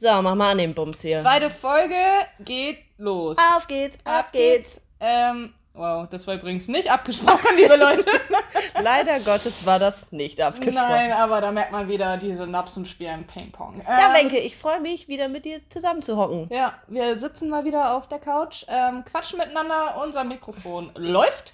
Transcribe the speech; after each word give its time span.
So, 0.00 0.22
mach 0.22 0.34
mal 0.34 0.52
an 0.52 0.56
den 0.58 0.72
Bums 0.72 1.02
hier. 1.02 1.18
Zweite 1.20 1.50
Folge 1.50 1.94
geht 2.38 2.78
los. 2.96 3.36
Auf 3.54 3.66
geht's, 3.66 3.98
ab 4.06 4.32
geht's. 4.32 4.80
Ähm, 4.98 5.52
wow, 5.74 6.08
das 6.08 6.26
war 6.26 6.36
übrigens 6.36 6.68
nicht 6.68 6.90
abgesprochen, 6.90 7.48
liebe 7.58 7.76
Leute. 7.76 8.06
Leider 8.82 9.20
Gottes 9.20 9.66
war 9.66 9.78
das 9.78 10.10
nicht 10.10 10.40
abgesprochen. 10.40 10.88
Nein, 10.88 11.12
aber 11.12 11.42
da 11.42 11.52
merkt 11.52 11.72
man 11.72 11.86
wieder, 11.86 12.16
die 12.16 12.32
Synapsen 12.34 12.86
spielen 12.86 13.26
Ping-Pong. 13.26 13.82
Ja, 13.86 14.08
Ähm, 14.08 14.14
Wenke, 14.14 14.38
ich 14.38 14.56
freue 14.56 14.80
mich, 14.80 15.06
wieder 15.06 15.28
mit 15.28 15.44
dir 15.44 15.60
zusammen 15.68 16.00
zu 16.00 16.16
hocken. 16.16 16.48
Ja, 16.50 16.72
wir 16.88 17.14
sitzen 17.18 17.50
mal 17.50 17.66
wieder 17.66 17.94
auf 17.94 18.08
der 18.08 18.20
Couch, 18.20 18.64
ähm, 18.68 19.04
quatschen 19.04 19.38
miteinander, 19.38 20.00
unser 20.02 20.24
Mikrofon 20.24 20.92
läuft. 20.94 21.52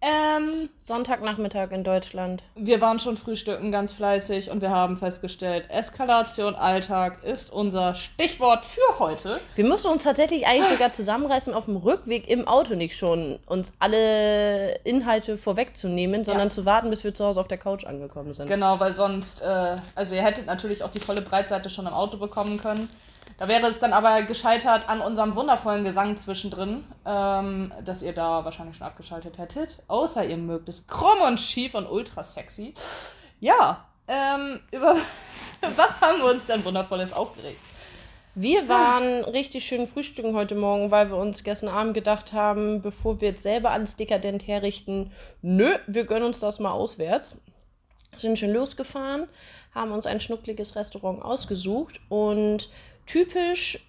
Ähm, 0.00 0.68
Sonntagnachmittag 0.80 1.72
in 1.72 1.82
Deutschland. 1.82 2.44
wir 2.54 2.80
waren 2.80 3.00
schon 3.00 3.16
frühstücken 3.16 3.72
ganz 3.72 3.92
fleißig 3.92 4.48
und 4.48 4.62
wir 4.62 4.70
haben 4.70 4.96
festgestellt, 4.96 5.64
Eskalation 5.70 6.54
Alltag 6.54 7.24
ist 7.24 7.52
unser 7.52 7.96
Stichwort 7.96 8.64
für 8.64 9.00
heute. 9.00 9.40
Wir 9.56 9.64
müssen 9.64 9.90
uns 9.90 10.04
tatsächlich 10.04 10.46
eigentlich 10.46 10.68
sogar 10.70 10.92
zusammenreißen, 10.92 11.52
auf 11.52 11.64
dem 11.64 11.76
Rückweg 11.76 12.30
im 12.30 12.46
Auto 12.46 12.76
nicht 12.76 12.96
schon 12.96 13.40
uns 13.46 13.72
alle 13.80 14.76
Inhalte 14.84 15.36
vorwegzunehmen, 15.36 16.22
sondern 16.22 16.52
zu 16.52 16.64
warten, 16.64 16.90
bis 16.90 17.02
wir 17.02 17.12
zu 17.12 17.24
Hause 17.24 17.40
auf 17.40 17.48
der 17.48 17.58
Couch 17.58 17.84
angekommen 17.84 18.32
sind. 18.34 18.46
Genau, 18.46 18.78
weil 18.78 18.92
sonst, 18.92 19.42
äh, 19.42 19.76
also 19.96 20.14
ihr 20.14 20.22
hättet 20.22 20.46
natürlich 20.46 20.84
auch 20.84 20.92
die 20.92 21.00
volle 21.00 21.22
Breitseite 21.22 21.70
schon 21.70 21.86
im 21.88 21.92
Auto 21.92 22.18
bekommen 22.18 22.58
können. 22.58 22.88
Da 23.38 23.46
wäre 23.46 23.68
es 23.68 23.78
dann 23.78 23.92
aber 23.92 24.22
gescheitert 24.22 24.88
an 24.88 25.00
unserem 25.00 25.36
wundervollen 25.36 25.84
Gesang 25.84 26.16
zwischendrin, 26.16 26.84
ähm, 27.06 27.72
dass 27.84 28.02
ihr 28.02 28.12
da 28.12 28.44
wahrscheinlich 28.44 28.76
schon 28.76 28.86
abgeschaltet 28.88 29.38
hättet. 29.38 29.78
Außer 29.86 30.26
ihr 30.26 30.36
mögt 30.36 30.68
es 30.68 30.88
krumm 30.88 31.20
und 31.24 31.38
schief 31.38 31.74
und 31.74 31.86
ultra 31.86 32.24
sexy. 32.24 32.74
Ja, 33.38 33.86
ähm, 34.08 34.60
über 34.72 34.96
was 35.76 36.00
haben 36.00 36.18
wir 36.18 36.30
uns 36.32 36.46
denn 36.46 36.64
wundervolles 36.64 37.12
aufgeregt? 37.12 37.60
Wir 38.34 38.68
waren 38.68 39.24
richtig 39.24 39.64
schön 39.64 39.86
frühstücken 39.86 40.34
heute 40.34 40.56
Morgen, 40.56 40.90
weil 40.90 41.08
wir 41.08 41.16
uns 41.16 41.44
gestern 41.44 41.68
Abend 41.68 41.94
gedacht 41.94 42.32
haben, 42.32 42.82
bevor 42.82 43.20
wir 43.20 43.30
jetzt 43.30 43.42
selber 43.44 43.70
alles 43.70 43.94
dekadent 43.94 44.48
herrichten, 44.48 45.12
nö, 45.42 45.70
wir 45.86 46.04
gönnen 46.04 46.26
uns 46.26 46.40
das 46.40 46.58
mal 46.58 46.72
auswärts. 46.72 47.40
Sind 48.16 48.38
schon 48.38 48.52
losgefahren, 48.52 49.28
haben 49.74 49.92
uns 49.92 50.06
ein 50.06 50.18
schnuckliges 50.18 50.74
Restaurant 50.74 51.22
ausgesucht 51.22 52.00
und 52.08 52.68
typisch 53.08 53.80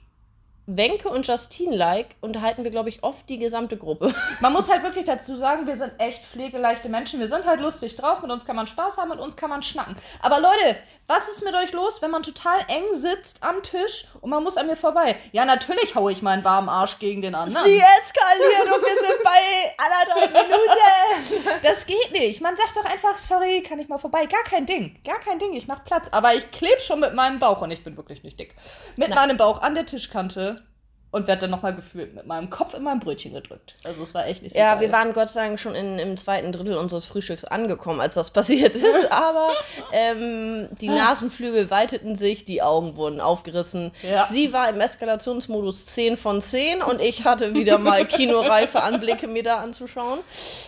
Wenke 0.66 1.09
und 1.09 1.28
Justine-like 1.28 2.16
unterhalten 2.22 2.64
wir, 2.64 2.70
glaube 2.70 2.89
ich, 2.89 3.03
oft 3.03 3.28
die 3.28 3.39
gesamte 3.39 3.76
Gruppe. 3.76 4.14
Man 4.39 4.53
muss 4.53 4.70
halt 4.70 4.84
wirklich 4.84 5.06
dazu 5.06 5.36
sagen, 5.36 5.66
wir 5.66 5.76
sind 5.76 5.94
echt 5.98 6.23
pflegeleichte 6.23 6.89
Menschen. 6.89 7.20
Wir 7.20 7.28
sind 7.28 7.45
halt 7.45 7.59
lustig 7.59 7.95
drauf, 7.95 8.22
mit 8.22 8.30
uns 8.31 8.45
kann 8.45 8.56
man 8.56 8.67
Spaß 8.67 8.98
haben, 8.98 9.09
mit 9.09 9.20
uns 9.20 9.36
kann 9.36 9.50
man 9.50 9.64
schnacken. 9.64 9.95
Aber 10.22 10.39
Leute, 10.39 10.78
was 11.09 11.27
ist 11.27 11.43
mit 11.43 11.55
euch 11.55 11.73
los, 11.73 12.03
wenn 12.03 12.11
man 12.11 12.21
total 12.21 12.59
eng 12.67 12.93
sitzt 12.93 13.41
am 13.43 13.63
Tisch 13.63 14.05
und 14.21 14.29
man 14.29 14.43
muss 14.43 14.57
an 14.57 14.67
mir 14.67 14.75
vorbei? 14.75 15.17
Ja, 15.31 15.43
natürlich 15.43 15.95
haue 15.95 16.11
ich 16.11 16.21
meinen 16.21 16.43
warmen 16.43 16.69
Arsch 16.69 16.99
gegen 16.99 17.23
den 17.23 17.33
anderen. 17.33 17.65
eskaliert 17.79 18.75
und 18.75 18.85
wir 18.85 19.02
sind 19.02 19.23
bei 19.23 19.73
anderthalb 19.83 20.49
Minuten. 20.49 21.59
Das 21.63 21.85
geht 21.85 22.11
nicht. 22.11 22.41
Man 22.41 22.55
sagt 22.55 22.77
doch 22.77 22.85
einfach, 22.85 23.17
sorry, 23.17 23.63
kann 23.63 23.80
ich 23.80 23.89
mal 23.89 23.97
vorbei. 23.97 24.27
Gar 24.27 24.43
kein 24.43 24.67
Ding. 24.67 25.02
Gar 25.03 25.19
kein 25.19 25.39
Ding. 25.39 25.53
Ich 25.53 25.67
mach 25.67 25.83
Platz. 25.83 26.09
Aber 26.11 26.35
ich 26.35 26.52
klebe 26.52 26.80
schon 26.80 26.99
mit 26.99 27.15
meinem 27.15 27.39
Bauch 27.39 27.61
und 27.61 27.71
ich 27.71 27.83
bin 27.83 27.97
wirklich 27.97 28.23
nicht 28.23 28.39
dick. 28.39 28.55
Mit 28.95 29.09
meinem 29.09 29.37
Bauch 29.37 29.61
an 29.61 29.73
der 29.73 29.87
Tischkante 29.87 30.63
und 31.11 31.27
werde 31.27 31.41
dann 31.41 31.49
nochmal 31.49 31.75
gefühlt 31.75 32.13
mit 32.13 32.27
meinem 32.27 32.49
Kopf 32.49 32.75
in 32.75 32.83
mein 32.83 32.99
Brötchen 32.99 33.33
gedrückt. 33.33 33.75
Also 33.83 34.03
es 34.03 34.13
war 34.13 34.27
echt 34.27 34.43
nicht 34.43 34.53
so 34.53 34.59
Ja, 34.59 34.73
geil. 34.75 34.81
wir 34.81 34.91
waren 34.91 35.13
Gott 35.13 35.29
sei 35.29 35.47
Dank 35.47 35.59
schon 35.59 35.73
in, 35.73 35.97
im 35.97 36.17
zweiten 36.17 36.52
Drittel 36.52 36.77
unseres 36.77 37.05
Frühstücks 37.07 37.43
angekommen, 37.45 37.99
als 37.99 38.13
das 38.15 38.29
passiert 38.31 38.75
ist. 38.75 39.11
Aber 39.11 39.49
ähm, 39.91 40.69
die 40.80 40.87
Nasenflügel 40.87 41.71
weiteten 41.71 42.15
sich, 42.15 42.45
die 42.45 42.61
Augen 42.61 42.95
wurden 42.95 43.21
aufgerissen. 43.21 43.91
Ja. 44.03 44.23
Sie 44.25 44.53
war 44.53 44.69
im 44.69 44.80
Eskalationsmodus 44.80 45.87
10 45.87 46.17
von 46.17 46.41
10 46.41 46.83
und 46.83 47.02
ich 47.02 47.25
hatte 47.25 47.55
wieder 47.55 47.80
mal 47.80 48.05
kinoreife 48.05 48.83
Anblicke, 48.83 49.27
mir 49.27 49.41
da 49.43 49.57
anzuschauen. 49.57 50.19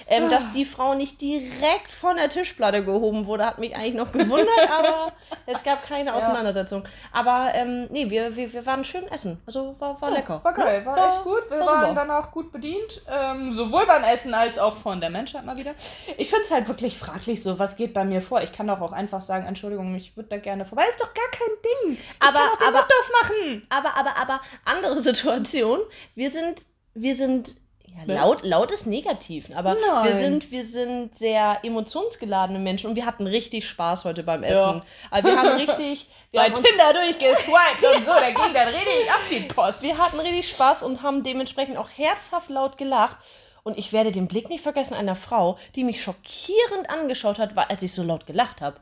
Ähm, 0.08 0.30
dass 0.30 0.52
die 0.52 0.66
Frau 0.66 0.96
nicht 0.96 1.22
direkt 1.22 1.92
von 1.92 2.16
der 2.16 2.30
Tischplatte 2.30 2.84
gehoben 2.84 3.28
wurde, 3.28 3.46
hat 3.46 3.60
mich 3.60 3.76
eigentlich 3.76 3.94
noch 3.94 4.12
gewundert, 4.12 4.48
aber 4.78 5.14
es 5.46 5.62
gab 5.64 5.88
keine 5.88 6.16
Auseinandersetzung. 6.16 6.84
Aber 7.12 7.52
ähm, 7.54 7.88
nee, 7.92 8.10
wir, 8.10 8.36
wir, 8.36 8.52
wir 8.52 8.66
waren 8.66 8.84
schön 8.84 9.08
essen. 9.10 9.40
Also 9.46 9.76
war, 9.78 10.02
war 10.02 10.10
lecker. 10.12 10.31
War 10.44 10.54
geil, 10.54 10.86
war 10.86 10.98
Ja, 10.98 11.10
echt 11.10 11.24
gut. 11.24 11.50
Wir 11.50 11.60
war 11.60 11.68
waren 11.68 11.82
super. 11.90 11.94
danach 11.96 12.32
gut 12.32 12.52
bedient. 12.52 13.02
Ähm, 13.08 13.52
sowohl 13.52 13.86
beim 13.86 14.04
Essen 14.04 14.34
als 14.34 14.58
auch 14.58 14.76
von 14.76 15.02
der 15.02 15.10
Menschheit 15.10 15.46
mal 15.46 15.58
wieder. 15.58 15.72
Ich 16.18 16.30
finde 16.30 16.44
es 16.46 16.52
halt 16.52 16.68
wirklich 16.68 16.98
fraglich 16.98 17.42
so, 17.44 17.60
was 17.60 17.76
geht 17.76 17.94
bei 17.94 18.04
mir 18.04 18.22
vor? 18.22 18.42
Ich 18.42 18.52
kann 18.54 18.68
doch 18.68 18.82
auch 18.82 18.92
einfach 18.92 19.22
sagen, 19.22 19.46
Entschuldigung, 19.46 19.96
ich 19.96 20.16
würde 20.16 20.30
da 20.30 20.38
gerne 20.38 20.66
vorbei. 20.66 20.84
Ist 20.90 21.02
doch 21.02 21.14
gar 21.14 21.30
kein 21.32 21.50
Ding. 21.88 21.94
Ich 21.94 22.00
Aber- 22.20 22.40
kann 22.40 22.50
auch 22.50 22.58
den 22.58 22.68
aber- 22.68 22.78
Mund 22.80 22.92
aufmachen. 23.00 23.68
Aber, 23.70 23.96
aber, 23.98 24.18
aber, 24.18 24.42
andere 24.66 24.98
Situation. 25.02 25.80
Wir 26.16 26.30
sind, 26.30 26.66
wir 26.94 27.16
sind, 27.16 27.56
ja, 27.98 28.14
laut, 28.14 28.44
laut 28.44 28.72
ist 28.72 28.88
negativ, 28.88 29.50
aber 29.56 29.76
Nein. 29.76 30.06
wir 30.06 30.14
sind, 30.14 30.52
wir 30.52 30.64
sind 30.64 31.16
sehr 31.16 31.60
emotionsgeladene 31.64 32.60
Menschen 32.60 32.90
und 32.90 32.96
wir 32.96 33.06
hatten 33.06 33.28
richtig 33.28 33.68
Spaß 33.68 34.06
heute 34.06 34.24
beim 34.24 34.44
Essen. 34.44 34.78
Ja. 34.78 34.82
Also 35.10 35.30
wir 35.30 35.38
haben 35.38 35.58
richtig, 35.58 36.08
wir, 36.32 36.40
Bei 36.40 36.46
haben 36.46 36.64
Tinder 36.64 36.94
durchgeswiped 36.94 37.96
und 37.96 38.04
so, 38.04 38.12
da 38.12 38.30
ging 38.30 38.54
dann 38.54 38.68
richtig 38.68 39.12
ab 39.12 39.22
die 39.30 39.40
Post. 39.42 39.84
wir 39.84 39.98
hatten 39.98 40.20
richtig 40.20 40.50
Spaß 40.50 40.84
und 40.84 41.04
haben 41.04 41.24
dementsprechend 41.24 41.78
auch 41.78 41.90
herzhaft 41.90 42.50
laut 42.50 42.78
gelacht. 42.78 43.18
Und 43.64 43.78
ich 43.78 43.94
werde 43.94 44.12
den 44.12 44.28
Blick 44.28 44.50
nicht 44.50 44.64
vergessen 44.64 44.96
einer 44.96 45.16
Frau, 45.16 45.58
die 45.76 45.84
mich 45.84 46.02
schockierend 46.02 46.90
angeschaut 46.90 47.38
hat, 47.38 47.56
als 47.56 47.84
ich 47.84 47.94
so 47.94 48.02
laut 48.02 48.26
gelacht 48.26 48.60
habe. 48.60 48.78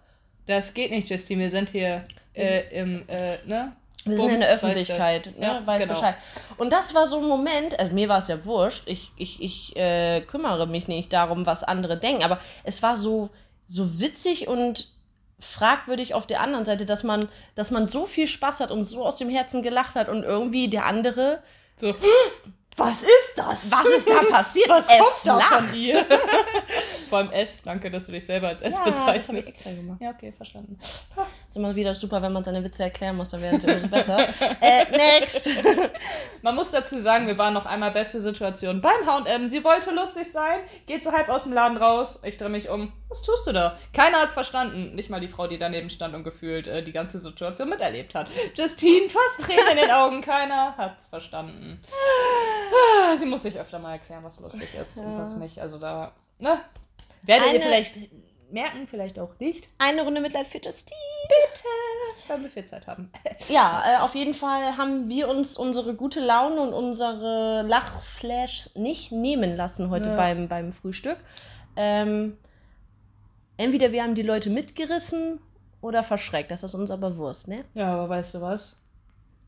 Das 0.46 0.74
geht 0.74 0.92
nicht, 0.92 1.10
Justine. 1.10 1.44
Wir 1.44 1.50
sind 1.50 1.70
hier 1.70 2.06
äh, 2.34 2.62
im, 2.80 3.08
äh, 3.10 3.38
ne? 3.46 3.76
Wir 4.06 4.18
sind 4.18 4.30
in 4.30 4.40
der 4.40 4.48
Bums, 4.48 4.64
weißt 4.64 4.64
du. 4.64 4.68
Öffentlichkeit, 4.68 5.38
ne? 5.38 5.46
Ja, 5.46 5.68
weiß 5.68 5.82
genau. 5.82 5.94
Bescheid. 5.94 6.16
Und 6.58 6.72
das 6.74 6.94
war 6.94 7.08
so 7.08 7.20
ein 7.20 7.28
Moment, 7.28 7.78
also 7.80 7.94
mir 7.94 8.08
war 8.10 8.20
es 8.20 8.28
ja 8.28 8.44
wurscht, 8.46 8.84
ich, 8.88 9.12
ich, 9.18 9.42
ich 9.42 9.76
äh, 9.76 10.22
kümmere 10.22 10.68
mich 10.68 10.88
nicht 10.88 11.12
darum, 11.14 11.46
was 11.46 11.64
andere 11.64 11.98
denken, 11.98 12.24
aber 12.24 12.40
es 12.64 12.82
war 12.82 12.96
so, 12.96 13.30
so 13.68 14.00
witzig 14.00 14.48
und 14.48 14.90
fragwürdig 15.40 16.14
auf 16.14 16.28
der 16.28 16.42
anderen 16.42 16.66
Seite, 16.66 16.86
dass 16.86 17.04
man, 17.04 17.28
dass 17.56 17.72
man 17.72 17.88
so 17.88 18.06
viel 18.06 18.28
Spaß 18.28 18.60
hat 18.60 18.72
und 18.72 18.84
so 18.84 19.06
aus 19.06 19.18
dem 19.18 19.30
Herzen 19.30 19.64
gelacht 19.64 19.96
hat 19.96 20.10
und 20.10 20.24
irgendwie 20.24 20.70
der 20.70 20.86
andere, 20.86 21.42
So, 21.78 21.94
was 22.78 23.04
ist 23.04 23.34
das? 23.36 23.72
was 23.72 23.86
ist 23.86 24.10
da 24.10 24.22
passiert? 24.30 24.70
Was 24.70 24.88
es 24.90 24.98
kommt 24.98 25.42
da 25.42 25.58
von 25.60 25.72
dir? 25.74 26.06
Vor 27.10 27.18
allem 27.20 27.32
S. 27.32 27.62
Danke, 27.64 27.90
dass 27.90 28.06
du 28.06 28.12
dich 28.12 28.26
selber 28.26 28.50
als 28.50 28.62
S 28.62 28.76
Ja, 28.76 28.86
das 28.86 29.00
habe 29.02 29.12
ich 29.18 29.18
bezeichnest. 29.22 29.50
extra 29.50 29.72
gemacht. 29.72 29.98
Ja, 30.02 30.12
okay, 30.12 30.32
verstanden. 30.36 30.78
Ist 31.50 31.58
immer 31.58 31.76
wieder 31.76 31.96
super, 31.96 32.22
wenn 32.22 32.32
man 32.32 32.44
seine 32.44 32.64
Witze 32.64 32.84
erklären 32.84 33.16
muss, 33.16 33.30
dann 33.30 33.42
werden 33.42 33.60
sie 33.60 33.68
umso 33.72 33.88
besser. 33.88 34.20
äh, 34.62 34.86
next. 34.92 35.50
Man 36.44 36.54
muss 36.54 36.70
dazu 36.70 37.00
sagen, 37.00 37.26
wir 37.26 37.40
waren 37.40 37.56
noch 37.56 37.66
einmal 37.66 37.90
beste 37.90 38.22
Situation 38.22 38.82
beim 38.82 39.04
H&M. 39.04 39.48
Sie 39.48 39.64
wollte 39.64 39.90
lustig 39.92 40.32
sein, 40.32 40.60
geht 40.86 41.04
so 41.04 41.12
halb 41.12 41.28
aus 41.28 41.44
dem 41.44 41.54
Laden 41.54 41.78
raus. 41.78 42.20
Ich 42.24 42.38
drehe 42.38 42.50
mich 42.50 42.70
um. 42.70 42.94
Was 43.10 43.24
tust 43.24 43.48
du 43.48 43.52
da? 43.52 43.76
Keiner 43.94 44.20
hat's 44.20 44.36
verstanden. 44.36 44.94
Nicht 44.94 45.10
mal 45.10 45.20
die 45.20 45.28
Frau, 45.28 45.48
die 45.48 45.58
daneben 45.58 45.90
stand 45.90 46.14
und 46.14 46.24
gefühlt 46.24 46.68
äh, 46.68 46.84
die 46.84 46.92
ganze 46.92 47.20
Situation 47.20 47.68
miterlebt 47.68 48.14
hat. 48.14 48.28
Justine, 48.56 49.10
fast 49.10 49.42
Tränen 49.42 49.72
in 49.72 49.78
den 49.78 49.92
Augen. 49.92 50.22
Keiner 50.22 50.78
hat's 50.78 51.08
verstanden. 51.08 51.82
Ah, 51.92 53.16
Sie 53.18 53.26
muss 53.26 53.42
sich 53.42 53.60
öfter 53.60 53.80
mal 53.80 53.94
erklären, 53.94 54.24
was 54.24 54.40
lustig 54.40 54.70
ist 54.80 55.00
und 55.00 55.18
was 55.18 55.36
nicht. 55.38 55.58
Also 55.60 55.80
da, 55.80 56.14
ne? 56.38 56.60
Werdet 57.24 57.48
ihr 57.48 57.54
Eine- 57.54 57.60
vielleicht 57.60 57.94
merken, 58.52 58.88
vielleicht 58.88 59.20
auch 59.20 59.38
nicht. 59.40 59.70
Eine 59.78 60.02
Runde 60.04 60.22
Mitleid 60.22 60.48
für 60.48 60.58
Justine. 60.60 60.98
Weil 62.28 62.42
wir 62.44 62.50
viel 62.50 62.66
Zeit 62.66 62.88
haben. 62.88 63.12
Ja, 63.50 63.84
äh, 63.86 63.98
auf 64.00 64.16
jeden 64.16 64.34
Fall 64.34 64.78
haben 64.78 65.08
wir 65.10 65.28
uns 65.30 65.58
unsere 65.58 65.94
gute 65.96 66.20
Laune 66.20 66.62
und 66.62 66.74
unsere 66.74 67.64
Lachflashs 67.64 68.76
nicht 68.76 69.12
nehmen 69.12 69.56
lassen 69.56 69.90
heute 69.90 70.10
Ja. 70.10 70.16
beim, 70.16 70.48
beim 70.48 70.74
Frühstück. 70.74 71.18
Ähm, 71.76 72.38
entweder 73.58 73.92
wir 73.92 74.04
haben 74.04 74.16
die 74.16 74.22
Leute 74.22 74.50
mitgerissen 74.50 75.40
oder 75.82 76.04
verschreckt. 76.04 76.52
Das 76.52 76.64
ist 76.64 76.74
uns 76.76 76.92
aber 76.92 77.18
Wurst, 77.18 77.48
ne? 77.48 77.64
Ja, 77.74 77.94
aber 77.94 78.10
weißt 78.10 78.36
du 78.36 78.42
was? 78.42 78.76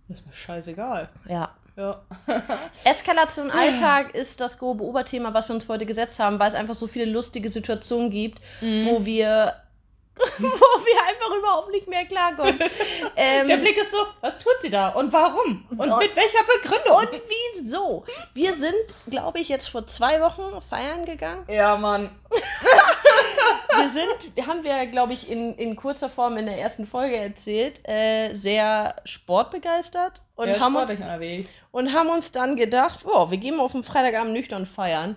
Ist 0.09 0.25
mir 0.25 0.33
scheißegal. 0.33 1.09
Ja. 1.27 1.51
Ja. 1.77 2.01
Eskalation 2.83 3.49
Alltag 3.51 4.13
ist 4.13 4.39
das 4.41 4.57
grobe 4.57 4.83
Oberthema, 4.83 5.33
was 5.33 5.47
wir 5.49 5.55
uns 5.55 5.67
heute 5.69 5.85
gesetzt 5.85 6.19
haben, 6.19 6.39
weil 6.39 6.49
es 6.49 6.53
einfach 6.55 6.75
so 6.75 6.87
viele 6.87 7.05
lustige 7.11 7.49
Situationen 7.49 8.09
gibt, 8.09 8.39
wo 8.61 9.05
wir 9.05 9.55
wo 10.37 10.45
wir 10.45 11.01
einfach 11.07 11.35
überhaupt 11.37 11.71
nicht 11.71 11.87
mehr 11.87 12.05
klarkommen. 12.05 12.59
ähm, 13.15 13.47
Der 13.47 13.57
Blick 13.57 13.77
ist 13.77 13.91
so, 13.91 13.97
was 14.19 14.37
tut 14.37 14.53
sie 14.61 14.69
da 14.69 14.89
und 14.89 15.11
warum? 15.13 15.65
Und 15.71 15.79
Und- 15.79 15.97
mit 15.99 16.15
welcher 16.15 16.43
Begründung? 16.43 16.95
Und 16.97 17.21
wieso? 17.55 18.03
Wir 18.33 18.53
sind, 18.53 18.75
glaube 19.09 19.39
ich, 19.39 19.47
jetzt 19.49 19.69
vor 19.69 19.87
zwei 19.87 20.19
Wochen 20.21 20.61
feiern 20.61 21.05
gegangen. 21.05 21.45
ja, 21.47 21.75
Mann. 21.77 22.11
Wir 23.77 23.91
sind, 23.91 24.47
haben 24.47 24.63
wir, 24.63 24.85
glaube 24.87 25.13
ich, 25.13 25.29
in, 25.29 25.55
in 25.55 25.75
kurzer 25.75 26.09
Form 26.09 26.37
in 26.37 26.45
der 26.45 26.57
ersten 26.59 26.85
Folge 26.85 27.15
erzählt, 27.17 27.87
äh, 27.87 28.33
sehr 28.33 28.95
sportbegeistert 29.05 30.21
und, 30.35 30.49
Und 30.49 30.59
haben 30.59 30.75
uns, 30.75 30.91
und 31.71 31.93
haben 31.93 32.09
uns 32.09 32.31
dann 32.31 32.55
gedacht, 32.55 33.03
boah, 33.03 33.31
wir 33.31 33.37
gehen 33.37 33.59
auf 33.59 33.71
den 33.71 33.83
Freitagabend 33.83 34.33
nüchtern 34.33 34.65
feiern. 34.65 35.15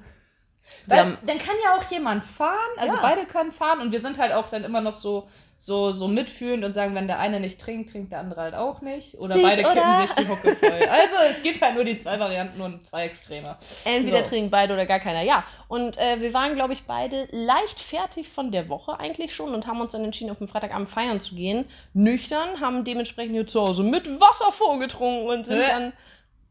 Weil, 0.86 0.98
haben, 0.98 1.18
dann 1.26 1.38
kann 1.38 1.54
ja 1.62 1.76
auch 1.76 1.90
jemand 1.90 2.24
fahren, 2.24 2.58
also 2.76 2.94
Ja. 2.96 3.02
beide 3.02 3.26
können 3.26 3.52
fahren 3.52 3.80
und 3.80 3.92
wir 3.92 4.00
sind 4.00 4.18
halt 4.18 4.32
auch 4.32 4.48
dann 4.48 4.64
immer 4.64 4.80
noch 4.80 4.94
so, 4.94 5.28
so, 5.64 5.92
so 5.92 6.08
mitfühlend 6.08 6.62
und 6.62 6.74
sagen, 6.74 6.94
wenn 6.94 7.06
der 7.06 7.18
eine 7.18 7.40
nicht 7.40 7.58
trinkt, 7.58 7.88
trinkt 7.90 8.12
der 8.12 8.18
andere 8.18 8.42
halt 8.42 8.54
auch 8.54 8.82
nicht. 8.82 9.14
Oder 9.16 9.32
Süß, 9.32 9.42
beide 9.42 9.62
kippen 9.62 9.78
oder? 9.78 10.02
sich 10.02 10.12
die 10.12 10.28
Hucke 10.28 10.56
voll. 10.56 10.80
Also 10.90 11.14
es 11.30 11.42
gibt 11.42 11.62
halt 11.62 11.74
nur 11.74 11.84
die 11.84 11.96
zwei 11.96 12.20
Varianten 12.20 12.60
und 12.60 12.86
zwei 12.86 13.04
Extreme. 13.06 13.56
Entweder 13.86 14.18
So. 14.22 14.30
trinken 14.30 14.50
beide 14.50 14.74
oder 14.74 14.84
gar 14.84 15.00
keiner. 15.00 15.22
Ja, 15.22 15.44
und 15.68 15.96
äh, 15.96 16.20
wir 16.20 16.34
waren, 16.34 16.54
glaube 16.54 16.74
ich, 16.74 16.82
beide 16.82 17.28
leicht 17.30 17.80
fertig 17.80 18.28
von 18.28 18.50
der 18.52 18.68
Woche 18.68 19.00
eigentlich 19.00 19.34
schon 19.34 19.54
und 19.54 19.66
haben 19.66 19.80
uns 19.80 19.92
dann 19.92 20.04
entschieden, 20.04 20.30
auf 20.30 20.38
den 20.38 20.48
Freitagabend 20.48 20.90
feiern 20.90 21.18
zu 21.18 21.34
gehen. 21.34 21.64
Nüchtern, 21.94 22.60
haben 22.60 22.84
dementsprechend 22.84 23.32
hier 23.32 23.46
zu 23.46 23.62
Hause 23.62 23.84
mit 23.84 24.20
Wasser 24.20 24.52
vorgetrunken 24.52 25.26
und 25.26 25.46
sind 25.46 25.62
Hä? 25.62 25.66
dann. 25.66 25.92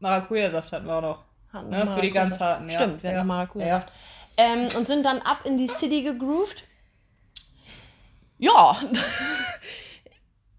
Maracuja-Saft 0.00 0.72
hatten 0.72 0.86
wir 0.86 0.96
auch 0.96 1.02
noch. 1.02 1.18
hatten 1.52 1.70
Ne, 1.70 1.86
für 1.94 2.02
die 2.02 2.10
ganz 2.10 2.40
harten, 2.40 2.68
ja. 2.68 2.74
Stimmt, 2.80 3.00
wir 3.02 3.10
hatten 3.10 3.18
ja. 3.18 3.24
Maracuja. 3.24 3.66
Ja. 3.66 3.86
Ähm, 4.36 4.66
und 4.76 4.88
sind 4.88 5.06
dann 5.06 5.20
ab 5.20 5.42
in 5.44 5.56
die 5.56 5.68
City 5.68 6.02
gegroovt. 6.02 6.64
Ja, 8.38 8.76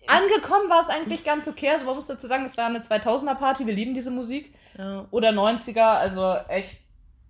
Angekommen 0.07 0.69
war 0.69 0.81
es 0.81 0.89
eigentlich 0.89 1.24
ganz 1.24 1.48
okay. 1.48 1.69
Also 1.69 1.86
man 1.86 1.95
muss 1.95 2.07
dazu 2.07 2.27
sagen, 2.27 2.45
es 2.45 2.57
war 2.57 2.66
eine 2.68 2.80
2000er-Party. 2.80 3.66
Wir 3.66 3.74
lieben 3.74 3.94
diese 3.94 4.12
Musik. 4.12 4.54
ja. 4.77 5.06
Oder 5.12 5.30
90er, 5.30 5.98
also 5.98 6.36
echt 6.48 6.77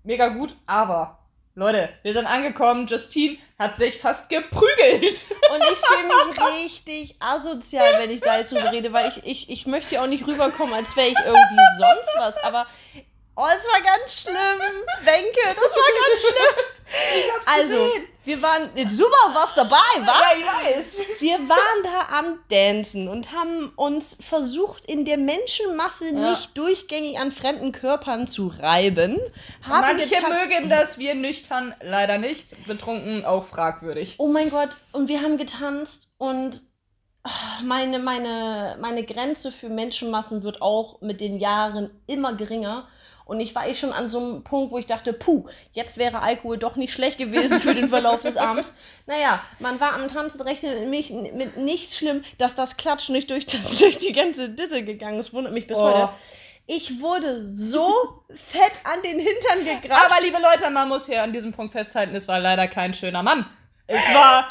mega 0.04 0.28
gut. 0.30 0.56
Aber, 0.66 1.20
Leute, 1.56 1.90
wir 2.04 2.14
sind 2.14 2.26
angekommen. 2.26 2.86
Justine 2.88 3.38
hat 3.58 3.78
sich 3.78 4.00
fast 4.00 4.30
geprügelt. 4.30 5.26
Und 5.52 5.64
ich 5.64 5.78
fühle 5.78 6.08
mich 6.08 6.64
richtig 6.64 7.16
asozial, 7.20 8.00
wenn 8.00 8.10
ich 8.10 8.22
da 8.22 8.38
jetzt 8.38 8.52
drüber 8.52 8.72
rede, 8.72 8.92
weil 8.92 9.10
ich, 9.10 9.26
ich, 9.26 9.50
ich 9.50 9.66
möchte 9.66 9.96
ja 9.96 10.04
auch 10.04 10.08
nicht 10.08 10.28
rüberkommen, 10.28 10.74
als 10.74 10.96
wäre 10.96 11.08
ich 11.08 11.18
irgendwie 11.18 11.64
sonst 11.78 12.10
was. 12.18 12.44
Aber 12.44 12.68
oh, 13.38 13.48
es 13.48 13.66
war 13.68 13.82
ganz 13.82 14.22
schlimm. 14.22 14.36
Wenke, 15.02 15.40
das 15.46 15.64
war 15.64 15.92
ganz 16.02 16.20
schlimm. 16.22 16.66
Also, 17.56 17.88
wir 18.24 18.42
waren 18.42 18.70
super 18.90 19.34
was 19.34 19.54
dabei, 19.54 19.76
wa? 20.00 20.14
ich 20.38 20.76
weiß. 20.78 21.00
Wir 21.20 21.38
waren 21.48 21.84
da 21.84 22.18
am 22.18 22.40
Dancen 22.50 23.08
und 23.08 23.32
haben 23.32 23.72
uns 23.76 24.18
versucht, 24.20 24.86
in 24.86 25.06
der 25.06 25.18
Menschenmasse 25.18 26.10
Ja. 26.10 26.32
nicht 26.32 26.58
durchgängig 26.58 27.20
an 27.20 27.32
fremden 27.32 27.72
Körpern 27.72 28.28
zu 28.28 28.48
reiben. 28.48 29.20
Haben 29.68 29.98
Manche 29.98 30.22
mögen 30.28 30.70
das, 30.70 30.98
wir 30.98 31.14
nüchtern 31.14 31.76
leider 31.82 32.18
nicht. 32.18 32.66
Betrunken 32.66 33.26
auch 33.26 33.46
fragwürdig. 33.46 34.16
Oh 34.18 34.28
mein 34.28 34.50
Gott, 34.50 34.70
und 34.92 35.08
wir 35.08 35.22
haben 35.22 35.38
getanzt 35.38 36.14
und 36.18 36.62
ah, 37.24 37.30
meine, 37.64 38.00
meine, 38.00 38.78
meine 38.82 39.04
Grenze 39.04 39.52
für 39.52 39.70
Menschenmassen 39.70 40.42
wird 40.42 40.62
auch 40.64 41.00
mit 41.02 41.22
den 41.22 41.38
Jahren 41.38 41.92
immer 42.08 42.34
geringer. 42.34 42.88
Und 43.26 43.40
ich 43.40 43.56
war 43.56 43.68
eh 43.68 43.74
schon 43.76 43.92
an 43.92 44.08
so 44.08 44.20
einem 44.20 44.44
Punkt, 44.44 44.72
wo 44.72 44.78
ich 44.78 44.86
dachte, 44.86 45.12
puh, 45.12 45.48
jetzt 45.74 45.98
wäre 45.98 46.22
Alkohol 46.22 46.58
doch 46.58 46.76
nicht 46.76 46.94
schlecht 46.94 47.18
gewesen 47.18 47.60
für 47.60 47.74
den 47.74 47.90
Verlauf 47.90 48.22
des 48.22 48.38
Abends. 48.38 48.76
Naja, 49.08 49.42
man 49.60 49.80
war 49.80 49.94
am 49.94 50.08
Tanzen 50.08 50.42
rechnet 50.42 50.88
mich 50.90 51.12
mit 51.12 51.58
nichts 51.58 51.98
schlimm, 51.98 52.24
dass 52.40 52.56
das 52.56 52.78
Klatschen 52.78 53.14
nicht 53.14 53.30
durch, 53.30 53.46
das, 53.46 53.78
durch 53.80 53.98
die 53.98 54.14
ganze 54.14 54.50
Disse 54.50 54.84
gegangen 54.84 55.20
ist. 55.20 55.34
Wundert 55.34 55.54
mich 55.54 55.68
bis 55.68 55.78
Oh. 55.78 55.84
heute. 55.84 56.10
Ich 56.68 57.00
wurde 57.02 57.48
so 57.48 57.92
fett 58.32 58.72
an 58.84 59.02
den 59.04 59.20
Hintern 59.20 59.60
gegraben. 59.82 60.02
Aber 60.12 60.24
liebe 60.24 60.38
Leute, 60.42 60.72
man 60.72 60.88
muss 60.88 61.06
hier 61.06 61.22
an 61.22 61.32
diesem 61.32 61.54
Punkt 61.54 61.74
festhalten, 61.74 62.16
es 62.16 62.28
war 62.28 62.40
leider 62.40 62.68
kein 62.68 62.94
schöner 62.96 63.22
Mann. 63.22 63.46
Es 63.88 64.14
war 64.14 64.48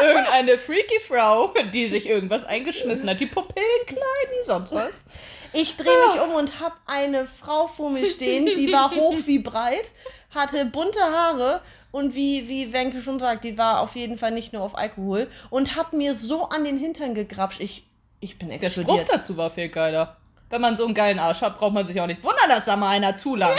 irgendeine 0.00 0.56
freaky 0.56 1.00
Frau, 1.00 1.52
die 1.72 1.86
sich 1.86 2.08
irgendwas 2.08 2.44
eingeschmissen 2.44 3.08
hat. 3.08 3.20
Die 3.20 3.26
Pupillen 3.26 3.86
klein 3.86 4.00
wie 4.30 4.44
sonst 4.44 4.72
was. 4.72 5.04
Ich 5.52 5.76
drehe 5.76 5.94
mich 6.12 6.20
um 6.22 6.34
und 6.34 6.60
habe 6.60 6.74
eine 6.86 7.26
Frau 7.26 7.66
vor 7.66 7.90
mir 7.90 8.06
stehen, 8.06 8.46
die 8.46 8.72
war 8.72 8.94
hoch 8.94 9.16
wie 9.26 9.38
breit, 9.38 9.92
hatte 10.30 10.64
bunte 10.66 11.00
Haare 11.00 11.62
und 11.90 12.14
wie, 12.14 12.48
wie 12.48 12.72
Wenke 12.72 13.00
schon 13.00 13.18
sagt, 13.18 13.44
die 13.44 13.56
war 13.56 13.80
auf 13.80 13.96
jeden 13.96 14.18
Fall 14.18 14.30
nicht 14.30 14.52
nur 14.52 14.62
auf 14.62 14.76
Alkohol 14.76 15.28
und 15.50 15.76
hat 15.76 15.92
mir 15.92 16.14
so 16.14 16.48
an 16.48 16.64
den 16.64 16.78
Hintern 16.78 17.14
gegrapscht. 17.14 17.60
Ich, 17.60 17.84
ich 18.20 18.38
bin 18.38 18.48
Der 18.48 18.70
Spruch 18.70 18.82
explodiert. 18.82 19.08
dazu 19.10 19.36
war 19.36 19.50
viel 19.50 19.68
geiler. 19.68 20.16
Wenn 20.50 20.60
man 20.60 20.76
so 20.76 20.84
einen 20.84 20.94
geilen 20.94 21.18
Arsch 21.18 21.42
hat, 21.42 21.58
braucht 21.58 21.74
man 21.74 21.86
sich 21.86 22.00
auch 22.00 22.06
nicht 22.06 22.22
wundern, 22.22 22.48
dass 22.48 22.66
da 22.66 22.76
mal 22.76 22.90
einer 22.90 23.16
zu 23.16 23.36
lang. 23.36 23.50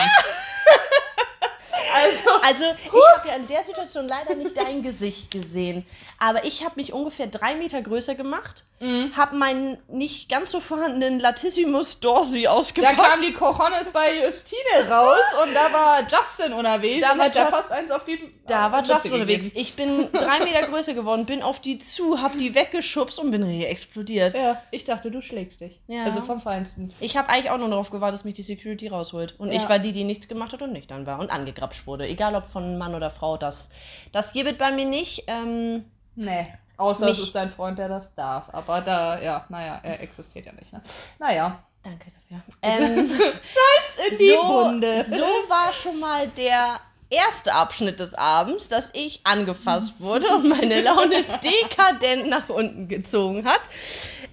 also, 1.95 2.28
Also, 2.41 2.65
ich 2.65 3.17
habe 3.17 3.27
ja 3.27 3.35
in 3.35 3.47
der 3.47 3.63
Situation 3.63 4.07
leider 4.07 4.35
nicht 4.35 4.55
dein 4.57 4.81
Gesicht 4.83 5.31
gesehen. 5.31 5.85
Aber 6.17 6.43
ich 6.45 6.63
habe 6.65 6.75
mich 6.77 6.93
ungefähr 6.93 7.27
drei 7.27 7.55
Meter 7.55 7.81
größer 7.81 8.15
gemacht, 8.15 8.65
Mhm. 8.81 9.11
habe 9.17 9.35
meinen 9.35 9.77
nicht 9.89 10.29
ganz 10.29 10.51
so 10.51 10.61
vorhandenen 10.61 11.19
Latissimus 11.19 11.99
Dorsi 11.99 12.43
da 12.43 12.51
ausgepackt. 12.51 12.95
kam 12.97 13.21
die 13.21 13.33
Cojones 13.33 13.89
bei 13.91 14.23
Justine 14.23 14.89
raus 14.89 15.19
und 15.43 15.53
da 15.53 15.73
war 15.73 15.99
Justin 16.09 16.53
unterwegs 16.53 17.05
Da 17.05 17.11
und 17.11 17.19
war 17.19 17.25
hat 17.25 17.35
da 17.35 17.41
Just- 17.43 17.55
fast 17.55 17.71
eins 17.73 17.91
auf 17.91 18.05
die 18.05 18.19
Da 18.47 18.71
war 18.71 18.79
Mütze 18.79 18.93
Justin 18.93 19.13
unterwegs. 19.15 19.51
Ich 19.55 19.73
bin 19.75 20.07
drei 20.13 20.39
Meter 20.45 20.65
größer 20.67 20.93
geworden, 20.93 21.25
bin 21.25 21.43
auf 21.43 21.59
die 21.59 21.77
zu, 21.77 22.21
hab 22.21 22.37
die 22.37 22.55
weggeschubst 22.55 23.19
und 23.19 23.31
bin 23.31 23.43
richtig 23.43 23.67
explodiert. 23.67 24.33
Ja, 24.33 24.61
ich 24.71 24.85
dachte, 24.85 25.11
du 25.11 25.21
schlägst 25.21 25.59
dich. 25.59 25.81
Ja. 25.87 26.05
Also 26.05 26.21
vom 26.21 26.39
Feinsten. 26.41 26.93
Ich 27.01 27.17
habe 27.17 27.27
eigentlich 27.29 27.51
auch 27.51 27.57
nur 27.57 27.69
darauf 27.69 27.89
gewartet, 27.91 28.13
dass 28.19 28.23
mich 28.23 28.35
die 28.35 28.43
Security 28.43 28.87
rausholt. 28.87 29.35
Und 29.39 29.51
Ja. 29.51 29.61
ich 29.61 29.67
war 29.67 29.79
die, 29.79 29.91
die 29.91 30.05
nichts 30.05 30.29
gemacht 30.29 30.53
hat 30.53 30.61
und 30.61 30.71
nüchtern 30.71 31.05
war 31.05 31.19
und 31.19 31.29
angegrapscht 31.31 31.85
wurde. 31.85 32.07
Egal 32.07 32.28
ob 32.35 32.45
von 32.45 32.77
Mann 32.77 32.95
oder 32.95 33.11
Frau, 33.11 33.37
das, 33.37 33.69
das 34.11 34.33
gibt 34.33 34.57
bei 34.57 34.71
mir 34.71 34.85
nicht. 34.85 35.23
Ähm, 35.27 35.85
Nee. 36.15 36.47
Außer 36.77 37.07
es 37.09 37.17
Mich- 37.17 37.27
ist 37.27 37.35
dein 37.35 37.49
Freund, 37.49 37.77
der 37.77 37.89
das 37.89 38.13
darf. 38.15 38.45
Aber 38.53 38.81
da, 38.81 39.19
ja, 39.21 39.45
naja, 39.49 39.79
er 39.83 40.01
existiert 40.01 40.45
ja 40.45 40.53
nicht. 40.53 40.71
Ne? 40.73 40.81
Naja. 41.19 41.61
danke 41.83 42.11
dafür. 42.11 42.43
Ähm, 42.61 43.09
In 44.09 44.17
so, 44.17 45.15
so 45.15 45.21
war 45.49 45.71
schon 45.73 45.99
mal 45.99 46.27
der 46.29 46.79
erste 47.09 47.53
Abschnitt 47.53 47.99
des 47.99 48.13
Abends, 48.13 48.67
dass 48.67 48.89
ich 48.93 49.21
angefasst 49.23 49.93
wurde 49.99 50.27
und 50.27 50.47
meine 50.49 50.81
Laune 50.81 51.23
dekadent 51.43 52.27
nach 52.27 52.49
unten 52.49 52.87
gezogen 52.87 53.45
hat. 53.45 53.61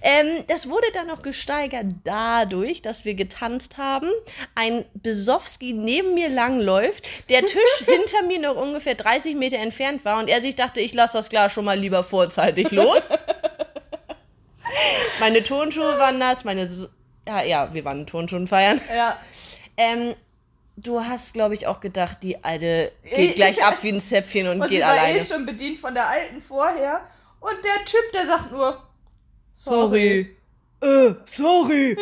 Ähm, 0.01 0.43
das 0.47 0.69
wurde 0.69 0.85
dann 0.93 1.07
noch 1.07 1.23
gesteigert 1.23 1.87
dadurch, 2.03 2.83
dass 2.83 3.03
wir 3.03 3.15
getanzt 3.15 3.77
haben, 3.79 4.09
ein 4.53 4.85
Besowski 4.93 5.73
neben 5.73 6.13
mir 6.13 6.29
langläuft, 6.29 7.03
der 7.29 7.41
Tisch 7.41 7.59
hinter 7.85 8.23
mir 8.27 8.39
noch 8.39 8.55
ungefähr 8.55 8.93
30 8.95 9.35
Meter 9.35 9.57
entfernt 9.57 10.05
war 10.05 10.19
und 10.19 10.29
er 10.29 10.41
sich 10.41 10.55
dachte, 10.55 10.79
ich 10.81 10.93
lasse 10.93 11.17
das 11.17 11.29
Glas 11.29 11.51
schon 11.51 11.65
mal 11.65 11.79
lieber 11.79 12.03
vorzeitig 12.03 12.69
los. 12.71 13.09
meine 15.19 15.41
Turnschuhe 15.43 15.97
waren 15.97 16.19
nass, 16.19 16.43
meine... 16.43 16.61
S- 16.61 16.89
Ja, 17.27 17.41
ja, 17.43 17.73
wir 17.73 17.83
waren 17.83 18.01
in 18.01 18.07
Turnschuhen 18.07 18.45
feiern. 18.47 18.79
Ja. 18.95 19.17
Ähm, 19.77 20.15
du 20.77 21.01
hast, 21.03 21.33
glaube 21.33 21.55
ich, 21.55 21.67
auch 21.67 21.79
gedacht, 21.79 22.19
die 22.23 22.43
Alte 22.43 22.91
geht 23.15 23.35
gleich 23.35 23.63
ab 23.63 23.77
wie 23.81 23.89
ein 23.89 23.99
Zäpfchen 23.99 24.47
und, 24.47 24.61
Und 24.61 24.69
geht 24.69 24.77
sie 24.77 24.83
war 24.83 24.91
alleine. 24.91 25.17
eh 25.19 25.23
schon 25.23 25.45
bedient 25.45 25.79
von 25.79 25.93
der 25.93 26.07
alten 26.07 26.41
vorher. 26.41 27.01
Und 27.39 27.57
der 27.63 27.83
Typ, 27.85 28.11
der 28.13 28.25
sagt 28.25 28.51
nur, 28.51 28.81
Sorry. 29.53 30.35
Äh, 30.81 31.13
sorry. 31.25 31.97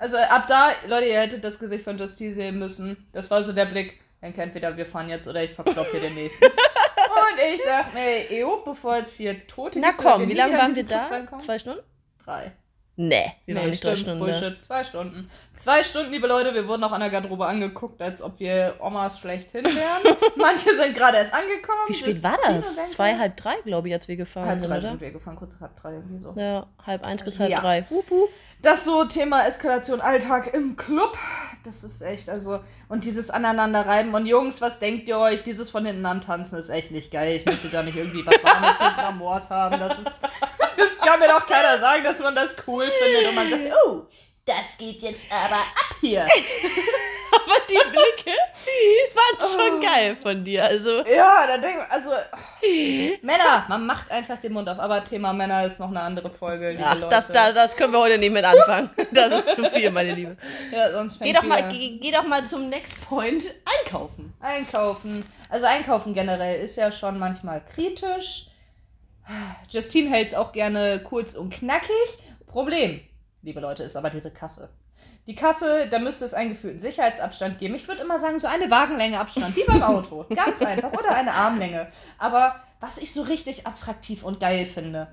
Also 0.00 0.16
ab 0.16 0.46
da, 0.48 0.70
Leute, 0.86 1.06
ihr 1.06 1.20
hättet 1.20 1.42
das 1.42 1.58
Gesicht 1.58 1.82
von 1.84 1.96
Justine 1.96 2.32
sehen 2.32 2.58
müssen. 2.58 3.08
Das 3.12 3.30
war 3.30 3.42
so 3.42 3.52
der 3.52 3.66
Blick. 3.66 4.00
Denke 4.22 4.42
entweder 4.42 4.76
wir 4.76 4.86
fahren 4.86 5.08
jetzt 5.08 5.28
oder 5.28 5.42
ich 5.42 5.52
verklopp 5.52 5.88
hier 5.92 6.00
den 6.00 6.14
nächsten. 6.14 6.44
Und 6.46 7.38
ich 7.54 7.62
dachte 7.62 7.94
mir, 7.94 8.44
EU, 8.44 8.56
bevor 8.64 8.96
jetzt 8.96 9.16
hier 9.16 9.46
Tote 9.46 9.78
Na 9.78 9.92
komm, 9.92 10.28
wie 10.28 10.34
lange 10.34 10.52
wieder 10.52 10.62
waren 10.62 10.74
wir 10.74 10.84
da? 10.84 11.38
Zwei 11.38 11.58
Stunden? 11.58 11.82
Drei. 12.24 12.52
Nee, 13.00 13.32
wir 13.46 13.54
waren 13.54 13.64
Nee, 13.66 13.70
nicht 13.70 13.84
drei 13.84 13.94
stimmt, 13.94 14.18
Stunden. 14.18 14.18
da. 14.18 14.24
Bullshit. 14.40 14.64
Zwei 14.64 14.82
Stunden. 14.82 15.30
Zwei 15.54 15.84
Stunden, 15.84 16.10
liebe 16.10 16.26
Leute. 16.26 16.52
Wir 16.52 16.66
wurden 16.66 16.82
auch 16.82 16.90
an 16.90 16.98
der 16.98 17.10
Garderobe 17.10 17.46
angeguckt, 17.46 18.02
als 18.02 18.20
ob 18.20 18.40
wir 18.40 18.74
Omas 18.80 19.20
schlechthin 19.20 19.64
wären. 19.64 20.16
Manche 20.36 20.74
sind 20.74 20.96
gerade 20.96 21.18
erst 21.18 21.32
angekommen. 21.32 21.78
Wie 21.86 21.94
spät 21.94 22.20
war 22.24 22.36
das? 22.44 22.74
Zwei, 22.90 23.16
halb 23.16 23.36
drei, 23.36 23.54
glaube 23.64 23.86
ich, 23.86 23.94
als 23.94 24.08
wir 24.08 24.16
gefahren 24.16 24.48
halb 24.48 24.58
sind, 24.58 24.68
drei 24.68 24.78
oder? 24.78 24.88
sind 24.88 25.00
wir 25.00 25.12
gefahren, 25.12 25.36
kurz 25.36 25.56
halb 25.60 25.80
drei 25.80 25.92
irgendwie 25.92 26.18
so. 26.18 26.34
Ja, 26.36 26.66
halb 26.84 27.06
eins 27.06 27.22
bis 27.22 27.38
halb 27.38 27.52
Ja. 27.52 27.60
drei. 27.60 27.82
Hup, 27.88 28.10
hup. 28.10 28.28
Das 28.62 28.84
so 28.84 29.04
Thema 29.04 29.46
Eskalation 29.46 30.00
Alltag 30.00 30.52
im 30.52 30.74
Club. 30.76 31.16
Das 31.64 31.84
ist 31.84 32.02
echt, 32.02 32.28
also. 32.28 32.58
Und 32.88 33.04
dieses 33.04 33.30
Aneinanderreiben. 33.30 34.12
Und 34.12 34.26
Jungs, 34.26 34.60
was 34.60 34.80
denkt 34.80 35.08
ihr 35.08 35.18
euch? 35.18 35.44
Dieses 35.44 35.70
von 35.70 35.86
hinten 35.86 36.04
antanzen 36.04 36.58
ist 36.58 36.68
echt 36.68 36.90
nicht 36.90 37.12
geil. 37.12 37.36
Ich 37.36 37.46
möchte 37.46 37.68
da 37.68 37.84
nicht 37.84 37.96
irgendwie 37.96 38.26
was 38.26 38.34
Warmes 38.42 38.76
hinten 38.78 39.00
am 39.00 39.18
Moors 39.18 39.50
haben. 39.50 39.78
Das 39.78 39.96
ist. 40.00 40.20
Das 40.78 40.96
kann 41.08 41.20
mir 41.20 41.28
doch 41.28 41.46
keiner 41.46 41.78
sagen, 41.86 42.04
dass 42.04 42.18
man 42.20 42.34
das 42.34 42.54
cool 42.66 42.90
findet. 42.90 43.28
Und 43.28 43.34
man 43.34 43.50
sagt, 43.50 43.62
oh, 43.86 44.06
das 44.44 44.76
geht 44.78 45.00
jetzt 45.02 45.30
aber 45.32 45.56
ab 45.56 45.96
hier. 46.00 46.26
Aber 47.30 47.56
die 47.68 47.74
Blicke 47.90 48.38
waren 49.14 49.52
schon 49.52 49.82
geil 49.82 50.16
von 50.16 50.42
dir. 50.42 50.64
Also, 50.64 51.04
Ja, 51.04 51.46
da 51.46 51.58
denkt 51.58 51.78
man, 51.78 51.90
also. 51.90 52.10
Männer, 53.22 53.66
man 53.68 53.84
macht 53.84 54.10
einfach 54.10 54.38
den 54.40 54.54
Mund 54.54 54.66
auf. 54.66 54.78
Aber 54.78 55.04
Thema 55.04 55.34
Männer 55.34 55.66
ist 55.66 55.78
noch 55.78 55.90
eine 55.90 56.00
andere 56.00 56.30
Folge, 56.30 56.70
liebe 56.70 56.82
ach, 56.86 56.94
Leute. 56.94 57.08
das, 57.10 57.28
das, 57.28 57.52
das 57.54 57.76
können 57.76 57.92
wir 57.92 58.00
heute 58.00 58.16
nicht 58.16 58.32
mit 58.32 58.44
anfangen. 58.44 58.88
Das 59.12 59.44
ist 59.44 59.54
zu 59.56 59.64
viel, 59.70 59.90
meine 59.90 60.14
Liebe. 60.14 60.38
ja, 60.72 60.90
sonst 60.90 61.20
Geh 61.20 61.34
doch, 61.34 61.42
mal, 61.42 61.68
geh, 61.70 61.98
geh 61.98 62.10
doch 62.10 62.24
mal 62.24 62.42
zum 62.46 62.70
Next 62.70 63.06
Point 63.06 63.44
einkaufen. 63.78 64.32
Einkaufen. 64.40 65.22
Also 65.50 65.66
einkaufen 65.66 66.14
generell 66.14 66.62
ist 66.62 66.76
ja 66.76 66.90
schon 66.90 67.18
manchmal 67.18 67.62
kritisch. 67.74 68.46
Justine 69.68 70.10
hält 70.10 70.28
es 70.28 70.34
auch 70.34 70.52
gerne 70.52 71.00
kurz 71.02 71.34
und 71.34 71.50
knackig. 71.50 72.18
Problem. 72.46 73.00
liebe 73.42 73.60
Leute, 73.60 73.82
ist 73.82 73.96
aber 73.96 74.10
diese 74.10 74.30
Kasse. 74.30 74.70
Die 75.26 75.34
Kasse, 75.34 75.88
da 75.90 75.98
müsste 75.98 76.24
es 76.24 76.32
einen 76.32 76.50
gefühlten 76.50 76.80
Sicherheitsabstand 76.80 77.58
geben. 77.58 77.74
Ich 77.74 77.86
würde 77.86 78.00
immer 78.00 78.18
sagen, 78.18 78.38
so 78.38 78.46
eine 78.46 78.70
Wagenlänge 78.70 79.20
Abstand, 79.20 79.54
wie 79.56 79.64
beim 79.64 79.82
Auto. 79.82 80.24
Ganz 80.34 80.62
einfach. 80.62 80.90
Oder 80.92 81.14
eine 81.14 81.34
Armlänge. 81.34 81.90
Aber 82.16 82.56
was 82.80 82.96
ich 82.96 83.12
so 83.12 83.22
richtig 83.22 83.66
attraktiv 83.66 84.22
und 84.22 84.40
geil 84.40 84.64
finde, 84.64 85.08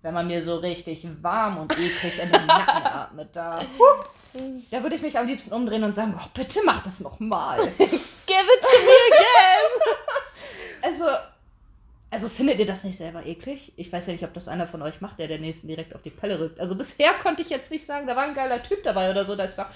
wenn 0.00 0.14
man 0.14 0.26
mir 0.26 0.42
so 0.42 0.56
richtig 0.56 1.06
warm 1.22 1.58
und 1.58 1.72
eklig 1.72 2.18
in 2.22 2.32
den 2.32 2.46
Nacken 2.46 2.86
atmet, 2.86 3.36
da, 3.36 3.60
huh, 3.78 4.40
da 4.70 4.82
würde 4.82 4.96
ich 4.96 5.02
mich 5.02 5.18
am 5.18 5.26
liebsten 5.26 5.52
umdrehen 5.52 5.84
und 5.84 5.94
sagen, 5.94 6.18
oh, 6.18 6.28
bitte 6.32 6.60
mach 6.64 6.82
das 6.82 7.00
nochmal. 7.00 7.58
Give 7.78 7.90
it 7.90 8.62
to 8.62 8.78
me 8.84 8.92
again! 9.12 9.94
Also, 10.80 11.04
also 12.10 12.28
findet 12.28 12.58
ihr 12.58 12.66
das 12.66 12.84
nicht 12.84 12.96
selber 12.96 13.26
eklig? 13.26 13.72
Ich 13.76 13.92
weiß 13.92 14.06
ja 14.06 14.12
nicht, 14.14 14.24
ob 14.24 14.32
das 14.32 14.48
einer 14.48 14.66
von 14.66 14.80
euch 14.80 15.00
macht, 15.00 15.18
der 15.18 15.28
der 15.28 15.38
nächsten 15.38 15.68
direkt 15.68 15.94
auf 15.94 16.00
die 16.00 16.10
Pelle 16.10 16.40
rückt. 16.40 16.58
Also 16.58 16.74
bisher 16.74 17.12
konnte 17.22 17.42
ich 17.42 17.50
jetzt 17.50 17.70
nicht 17.70 17.84
sagen, 17.84 18.06
da 18.06 18.16
war 18.16 18.24
ein 18.24 18.34
geiler 18.34 18.62
Typ 18.62 18.82
dabei 18.82 19.10
oder 19.10 19.24
so, 19.24 19.36
dass 19.36 19.50
ich 19.50 19.56
sage, 19.56 19.70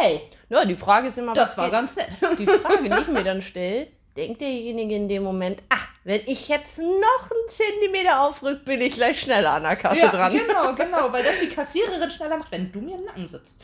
ey, 0.00 0.22
Ja, 0.48 0.64
die 0.64 0.76
Frage 0.76 1.08
ist 1.08 1.18
immer, 1.18 1.34
das 1.34 1.50
was 1.50 1.58
war 1.58 1.70
ganz 1.70 1.96
nett. 1.96 2.08
Die 2.38 2.46
Frage, 2.46 2.88
die 2.88 3.00
ich 3.00 3.08
mir 3.08 3.22
dann 3.22 3.42
stelle, 3.42 3.88
denkt 4.16 4.40
derjenige 4.40 4.94
in 4.94 5.08
dem 5.08 5.22
Moment, 5.22 5.62
ah, 5.68 5.76
wenn 6.04 6.22
ich 6.26 6.48
jetzt 6.48 6.78
noch 6.78 7.30
einen 7.30 7.48
Zentimeter 7.48 8.22
aufrück, 8.22 8.64
bin 8.64 8.80
ich 8.80 8.94
gleich 8.94 9.20
schneller 9.20 9.52
an 9.52 9.64
der 9.64 9.76
Kasse 9.76 10.00
ja, 10.00 10.08
dran. 10.08 10.32
Genau, 10.32 10.74
genau, 10.74 11.12
weil 11.12 11.22
das 11.22 11.40
die 11.40 11.48
Kassiererin 11.48 12.10
schneller 12.10 12.38
macht, 12.38 12.50
wenn 12.50 12.70
du 12.72 12.80
mir 12.80 12.96
im 12.96 13.04
Nacken 13.04 13.28
sitzt. 13.28 13.60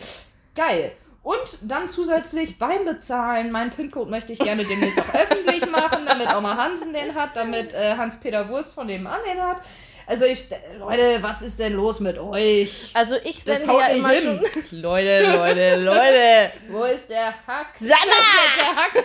Geil. 0.54 0.92
Und 1.22 1.58
dann 1.60 1.88
zusätzlich 1.88 2.58
beim 2.58 2.86
Bezahlen, 2.86 3.52
meinen 3.52 3.70
PIN-Code 3.70 4.10
möchte 4.10 4.32
ich 4.32 4.38
gerne 4.38 4.64
demnächst 4.64 4.98
auch 5.00 5.14
öffentlich 5.14 5.70
machen, 5.70 6.06
damit 6.06 6.28
auch 6.28 6.40
mal 6.40 6.56
Hansen 6.56 6.92
den 6.94 7.14
hat, 7.14 7.30
damit 7.34 7.74
äh, 7.74 7.94
Hans-Peter 7.96 8.48
Wurst 8.48 8.72
von 8.72 8.88
dem 8.88 9.06
an 9.06 9.20
den 9.28 9.40
hat. 9.42 9.58
Also 10.06 10.24
ich, 10.24 10.48
Leute, 10.78 11.18
was 11.22 11.40
ist 11.42 11.58
denn 11.60 11.74
los 11.74 12.00
mit 12.00 12.18
euch? 12.18 12.90
Also 12.94 13.16
ich 13.22 13.44
Das 13.44 13.58
sende 13.58 13.74
ja 13.74 13.86
immer 13.88 14.08
hin. 14.08 14.40
schon. 14.70 14.80
Leute, 14.80 15.30
Leute, 15.30 15.76
Leute. 15.76 16.52
Wo 16.68 16.84
ist 16.84 17.08
der 17.10 17.26
Hack? 17.46 17.74
Sag 17.78 17.98
mal! 18.06 18.58
Der 18.58 18.76
Hack. 18.76 19.04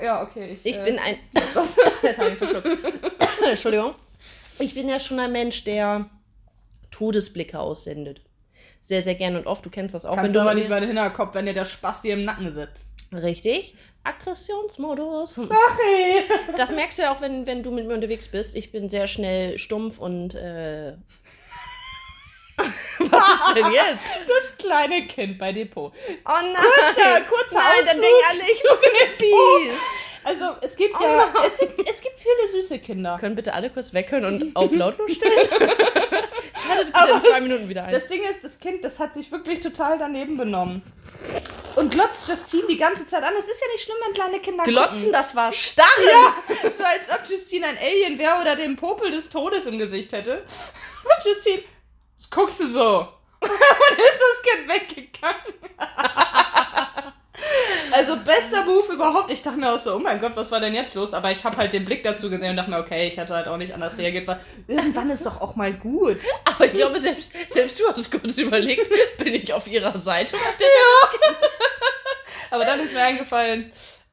oh, 0.00 0.04
ja, 0.04 0.22
okay. 0.22 0.52
Ich, 0.62 0.66
Ich 0.72 0.76
äh, 0.78 0.84
bin 0.84 0.98
ein. 0.98 1.18
Jetzt 2.02 2.18
hab 2.18 2.28
ich 2.28 2.36
verschluckt. 2.36 2.68
Entschuldigung. 3.48 3.94
Ich 4.58 4.74
bin 4.74 4.88
ja 4.88 5.00
schon 5.00 5.18
ein 5.18 5.32
Mensch, 5.32 5.64
der 5.64 6.10
Todesblicke 6.90 7.58
aussendet. 7.58 8.20
Sehr, 8.84 9.00
sehr 9.00 9.14
gern 9.14 9.36
und 9.36 9.46
oft. 9.46 9.64
Du 9.64 9.70
kennst 9.70 9.94
das 9.94 10.04
auch. 10.04 10.16
Kannst 10.16 10.26
wenn 10.26 10.32
du 10.32 10.40
aber 10.40 10.54
nicht 10.54 10.68
den 10.68 10.82
Hinterkopf, 10.82 11.34
wenn 11.34 11.46
dir 11.46 11.54
der 11.54 11.64
Spaß 11.64 12.02
dir 12.02 12.14
im 12.14 12.24
Nacken 12.24 12.52
sitzt. 12.52 12.86
Richtig. 13.12 13.76
Aggressionsmodus. 14.02 15.38
Hey. 15.48 16.24
Das 16.56 16.72
merkst 16.72 16.98
du 16.98 17.02
ja 17.02 17.12
auch, 17.12 17.20
wenn, 17.20 17.46
wenn 17.46 17.62
du 17.62 17.70
mit 17.70 17.86
mir 17.86 17.94
unterwegs 17.94 18.26
bist. 18.26 18.56
Ich 18.56 18.72
bin 18.72 18.88
sehr 18.88 19.06
schnell 19.06 19.56
stumpf 19.58 19.98
und. 19.98 20.34
Äh 20.34 20.94
Was 22.58 23.28
ist 23.28 23.56
denn 23.56 23.72
jetzt? 23.72 24.04
Das 24.26 24.58
kleine 24.58 25.06
Kind 25.06 25.38
bei 25.38 25.52
Depot. 25.52 25.92
Oh 25.92 26.30
nein! 26.30 26.54
Kurzer, 26.54 27.20
kurzer 27.22 27.58
Nein, 27.58 27.86
dann 27.86 27.98
Ausflug 27.98 28.02
denken 28.02 28.24
alle, 28.30 28.42
ich 28.52 28.62
bin 28.62 29.70
fies. 29.70 29.80
Also 30.24 30.56
es 30.60 30.76
gibt 30.76 30.94
ja, 31.00 31.32
es, 31.46 31.58
gibt- 31.58 31.90
es 31.90 32.00
gibt 32.00 32.18
viele 32.18 32.48
süße 32.62 32.78
Kinder. 32.78 33.16
Können 33.18 33.34
bitte 33.34 33.52
alle 33.54 33.70
kurz 33.70 33.92
weghören 33.92 34.24
und 34.24 34.56
auf 34.56 34.72
lautlos 34.72 35.12
stellen? 35.12 35.48
Schaltet 35.50 36.86
bitte 36.86 36.94
Aber 36.98 37.12
in 37.14 37.20
zwei 37.20 37.30
das- 37.30 37.40
Minuten 37.40 37.68
wieder 37.68 37.84
ein. 37.84 37.92
Das 37.92 38.06
Ding 38.06 38.22
ist, 38.22 38.44
das 38.44 38.58
Kind, 38.58 38.84
das 38.84 38.98
hat 39.00 39.14
sich 39.14 39.30
wirklich 39.32 39.60
total 39.60 39.98
daneben 39.98 40.36
benommen. 40.36 40.82
Und 41.76 41.90
glotzt 41.92 42.28
Justine 42.28 42.64
die 42.68 42.76
ganze 42.76 43.06
Zeit 43.06 43.22
an. 43.22 43.32
Es 43.38 43.48
ist 43.48 43.60
ja 43.60 43.66
nicht 43.72 43.84
schlimm, 43.84 43.96
wenn 44.04 44.14
kleine 44.14 44.38
Kinder 44.40 44.64
Glotzen, 44.64 44.98
gucken. 44.98 45.12
das 45.12 45.34
war 45.36 45.52
Starren. 45.52 45.88
Ja, 46.04 46.34
so 46.76 46.84
als 46.84 47.08
ob 47.10 47.28
Justine 47.30 47.66
ein 47.68 47.78
Alien 47.78 48.18
wäre 48.18 48.40
oder 48.40 48.56
den 48.56 48.76
Popel 48.76 49.10
des 49.10 49.30
Todes 49.30 49.66
im 49.66 49.78
Gesicht 49.78 50.12
hätte. 50.12 50.42
Und 51.04 51.24
Justine, 51.24 51.62
was 52.16 52.28
guckst 52.30 52.60
du 52.60 52.66
so? 52.66 52.98
Und 53.40 53.48
ist 53.50 54.20
das 54.20 54.42
Kind 54.42 54.68
weggegangen. 54.68 55.54
Also 57.92 58.16
bester 58.16 58.64
Move 58.64 58.92
überhaupt. 58.92 59.30
Ich 59.30 59.42
dachte 59.42 59.58
mir 59.58 59.72
auch 59.72 59.78
so, 59.78 59.94
oh 59.94 59.98
mein 59.98 60.20
Gott, 60.20 60.32
was 60.34 60.50
war 60.50 60.60
denn 60.60 60.74
jetzt 60.74 60.94
los? 60.94 61.14
Aber 61.14 61.30
ich 61.30 61.44
habe 61.44 61.56
halt 61.56 61.72
den 61.72 61.84
Blick 61.84 62.02
dazu 62.02 62.30
gesehen 62.30 62.50
und 62.50 62.56
dachte 62.56 62.70
mir, 62.70 62.78
okay, 62.78 63.08
ich 63.08 63.16
hätte 63.16 63.34
halt 63.34 63.48
auch 63.48 63.56
nicht 63.56 63.72
anders 63.72 63.98
reagiert, 63.98 64.26
weil 64.26 64.40
irgendwann 64.66 65.10
ist 65.10 65.26
doch 65.26 65.40
auch 65.40 65.56
mal 65.56 65.72
gut. 65.72 66.18
Aber 66.44 66.66
ich 66.66 66.72
glaube, 66.72 67.00
selbst, 67.00 67.32
selbst 67.48 67.78
du 67.78 67.88
hast 67.88 68.10
kurz 68.10 68.38
überlegt, 68.38 68.90
bin 69.18 69.34
ich 69.34 69.52
auf 69.52 69.68
ihrer 69.68 69.96
Seite 69.98 70.36
oder 70.36 70.44
auf 70.44 70.56
der 70.56 70.68
Aber 72.50 72.64
dann 72.64 72.80
ist 72.80 72.94
mir 72.94 73.02
eingefallen, 73.02 73.72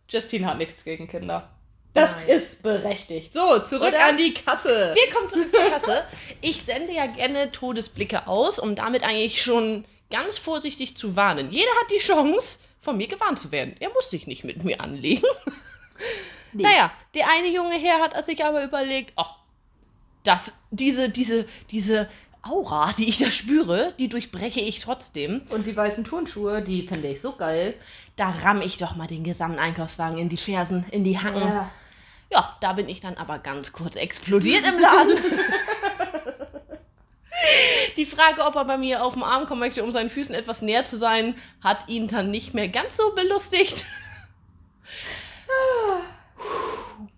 Justine 0.09 0.48
hat 0.48 0.57
nichts 0.57 0.83
gegen 0.83 1.07
Kinder. 1.07 1.50
Das 1.93 2.15
Nein. 2.15 2.29
ist 2.29 2.63
berechtigt. 2.63 3.33
So, 3.33 3.59
zurück 3.59 3.89
Oder? 3.89 4.05
an 4.05 4.17
die 4.17 4.33
Kasse. 4.33 4.93
Wir 4.93 5.13
kommen 5.13 5.27
zurück 5.27 5.53
zur 5.53 5.69
Kasse. 5.69 6.03
Ich 6.41 6.63
sende 6.63 6.93
ja 6.93 7.07
gerne 7.07 7.51
Todesblicke 7.51 8.27
aus, 8.27 8.59
um 8.59 8.75
damit 8.75 9.03
eigentlich 9.03 9.41
schon 9.41 9.86
ganz 10.12 10.38
vorsichtig 10.38 10.95
zu 10.95 11.15
warnen. 11.15 11.50
Jeder 11.51 11.71
hat 11.81 11.91
die 11.91 11.98
Chance, 11.98 12.59
von 12.79 12.98
mir 12.98 13.07
gewarnt 13.07 13.39
zu 13.39 13.51
werden. 13.51 13.75
Er 13.79 13.89
muss 13.89 14.09
sich 14.09 14.27
nicht 14.27 14.43
mit 14.43 14.63
mir 14.63 14.81
anlegen. 14.81 15.24
Naja, 16.51 16.91
der 17.13 17.29
eine 17.29 17.48
junge 17.50 17.77
Herr 17.77 18.00
hat 18.00 18.25
sich 18.25 18.43
aber 18.43 18.63
überlegt, 18.63 19.13
ach, 19.15 19.36
das, 20.24 20.55
diese, 20.71 21.07
diese, 21.09 21.45
diese 21.69 22.09
Aura, 22.41 22.91
die 22.98 23.07
ich 23.09 23.17
da 23.17 23.29
spüre, 23.29 23.93
die 24.00 24.09
durchbreche 24.09 24.59
ich 24.59 24.79
trotzdem. 24.79 25.41
Und 25.51 25.67
die 25.67 25.75
weißen 25.75 26.05
Turnschuhe, 26.05 26.62
die 26.62 26.88
finde 26.88 27.09
ich 27.09 27.21
so 27.21 27.33
geil. 27.33 27.75
Da 28.15 28.29
ramm 28.29 28.62
ich 28.62 28.77
doch 28.77 28.95
mal 28.95 29.07
den 29.07 29.24
gesamten 29.24 29.59
Einkaufswagen 29.59 30.17
in 30.17 30.29
die 30.29 30.38
Fersen, 30.38 30.86
in 30.91 31.03
die 31.03 31.19
Hacken. 31.19 31.41
Ja. 31.41 31.69
Ja, 32.31 32.57
da 32.62 32.74
bin 32.74 32.88
ich 32.88 33.00
dann 33.00 33.17
aber 33.17 33.39
ganz 33.39 33.71
kurz 33.71 33.95
explodiert 33.95 34.63
im 34.63 34.79
Laden. 34.79 35.17
Die 37.98 38.06
Frage, 38.06 38.44
ob 38.46 38.56
er 38.56 38.65
bei 38.65 38.77
mir 38.77 39.03
auf 39.03 39.13
den 39.13 39.24
Arm 39.24 39.46
kommen 39.46 39.60
möchte, 39.60 39.84
um 39.84 39.91
seinen 39.91 40.10
Füßen 40.10 40.34
etwas 40.36 40.62
näher 40.62 40.86
zu 40.86 40.98
sein, 40.98 41.36
hat 41.62 41.88
ihn 41.89 42.08
dann 42.08 42.32
nicht 42.32 42.53
mehr 42.53 42.68
ganz 42.68 42.98
so 42.98 43.13
belustigt. 43.15 43.86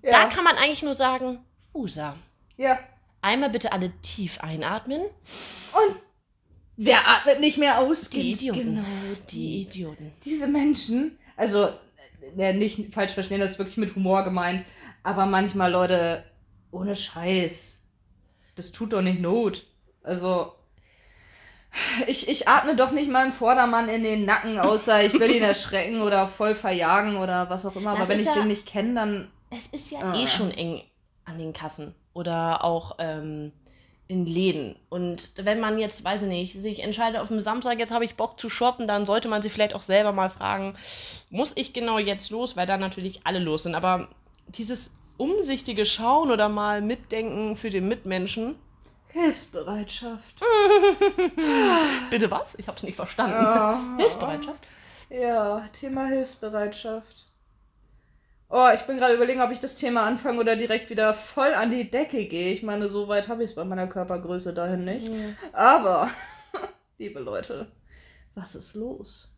Da 0.01 0.09
Ja. 0.23 0.27
kann 0.29 0.43
man 0.43 0.55
eigentlich 0.57 0.83
nur 0.83 0.93
sagen, 0.93 1.39
Fusa. 1.71 2.15
ja. 2.57 2.79
Einmal 3.23 3.51
bitte 3.51 3.71
alle 3.71 3.91
tief 4.01 4.39
einatmen. 4.39 5.01
Und 5.01 5.95
wer 6.75 7.07
atmet 7.07 7.39
nicht 7.39 7.59
mehr 7.59 7.77
aus? 7.79 8.09
Die? 8.09 8.31
Idioten. 8.31 8.59
Genau. 8.77 8.83
Die 9.29 9.61
Idioten. 9.61 10.11
Diese 10.25 10.47
Menschen, 10.47 11.19
also 11.37 11.69
äh, 12.35 12.53
nicht 12.53 12.91
falsch 12.91 13.11
verstehen, 13.11 13.39
das 13.39 13.51
ist 13.51 13.59
wirklich 13.59 13.77
mit 13.77 13.95
Humor 13.95 14.23
gemeint, 14.23 14.65
aber 15.03 15.27
manchmal, 15.27 15.71
Leute, 15.71 16.23
ohne 16.71 16.95
Scheiß, 16.95 17.77
das 18.55 18.71
tut 18.71 18.93
doch 18.93 19.03
nicht 19.03 19.21
Not. 19.21 19.67
Also, 20.03 20.53
ich, 22.07 22.27
ich 22.27 22.47
atme 22.47 22.75
doch 22.75 22.91
nicht 22.91 23.09
mal 23.09 23.23
einen 23.23 23.31
Vordermann 23.31 23.87
in 23.87 24.03
den 24.03 24.25
Nacken, 24.25 24.59
außer 24.59 25.03
ich 25.05 25.13
will 25.13 25.31
ihn 25.31 25.43
erschrecken 25.53 26.01
oder 26.01 26.27
voll 26.27 26.53
verjagen 26.55 27.17
oder 27.17 27.49
was 27.49 27.65
auch 27.65 27.75
immer. 27.75 27.91
Das 27.91 28.01
Aber 28.01 28.09
wenn 28.09 28.19
ich 28.19 28.25
ja- 28.25 28.33
den 28.35 28.47
nicht 28.47 28.65
kenne, 28.65 28.93
dann. 28.95 29.31
Es 29.49 29.67
ist 29.79 29.91
ja 29.91 29.99
Ah. 29.99 30.15
eh 30.15 30.27
schon 30.27 30.51
eng 30.51 30.81
an 31.25 31.37
den 31.37 31.53
Kassen 31.53 31.93
oder 32.13 32.63
auch 32.63 32.95
ähm, 32.99 33.51
in 34.07 34.25
Läden. 34.25 34.75
Und 34.89 35.31
wenn 35.37 35.59
man 35.61 35.77
jetzt, 35.79 36.03
weiß 36.03 36.23
ich 36.23 36.27
nicht, 36.29 36.61
sich 36.61 36.83
entscheidet 36.83 37.19
auf 37.21 37.27
dem 37.29 37.39
Samstag, 37.41 37.79
jetzt 37.79 37.91
habe 37.91 38.03
ich 38.05 38.15
Bock 38.15 38.39
zu 38.39 38.49
shoppen, 38.49 38.87
dann 38.87 39.05
sollte 39.05 39.27
man 39.29 39.41
sich 39.41 39.51
vielleicht 39.53 39.75
auch 39.75 39.81
selber 39.81 40.11
mal 40.11 40.29
fragen, 40.29 40.75
muss 41.29 41.51
ich 41.55 41.71
genau 41.73 41.99
jetzt 41.99 42.29
los? 42.31 42.55
Weil 42.57 42.65
dann 42.67 42.79
natürlich 42.81 43.21
alle 43.25 43.39
los 43.39 43.63
sind. 43.63 43.75
Aber 43.75 44.07
dieses 44.49 44.93
umsichtige 45.17 45.85
Schauen 45.85 46.31
oder 46.31 46.49
mal 46.49 46.81
Mitdenken 46.81 47.55
für 47.55 47.69
den 47.69 47.87
Mitmenschen. 47.87 48.55
Hilfsbereitschaft. 49.11 50.39
Bitte 52.09 52.31
was? 52.31 52.55
Ich 52.55 52.67
habe 52.67 52.77
es 52.77 52.83
nicht 52.83 52.95
verstanden. 52.95 53.35
Ah. 53.35 53.97
Hilfsbereitschaft? 53.97 54.59
Ja, 55.09 55.67
Thema 55.73 56.07
Hilfsbereitschaft. 56.07 57.27
Oh, 58.49 58.69
ich 58.73 58.81
bin 58.81 58.97
gerade 58.97 59.13
überlegen, 59.13 59.41
ob 59.41 59.51
ich 59.51 59.59
das 59.59 59.75
Thema 59.75 60.03
anfange 60.05 60.39
oder 60.39 60.55
direkt 60.55 60.89
wieder 60.89 61.13
voll 61.13 61.53
an 61.53 61.71
die 61.71 61.89
Decke 61.89 62.25
gehe. 62.25 62.53
Ich 62.53 62.63
meine, 62.63 62.89
so 62.89 63.07
weit 63.07 63.27
habe 63.27 63.43
ich 63.43 63.51
es 63.51 63.55
bei 63.55 63.63
meiner 63.63 63.87
Körpergröße 63.87 64.53
dahin 64.53 64.83
nicht. 64.83 65.09
Aber, 65.53 66.09
liebe 66.97 67.19
Leute, 67.19 67.71
was 68.35 68.55
ist 68.55 68.75
los? 68.75 69.33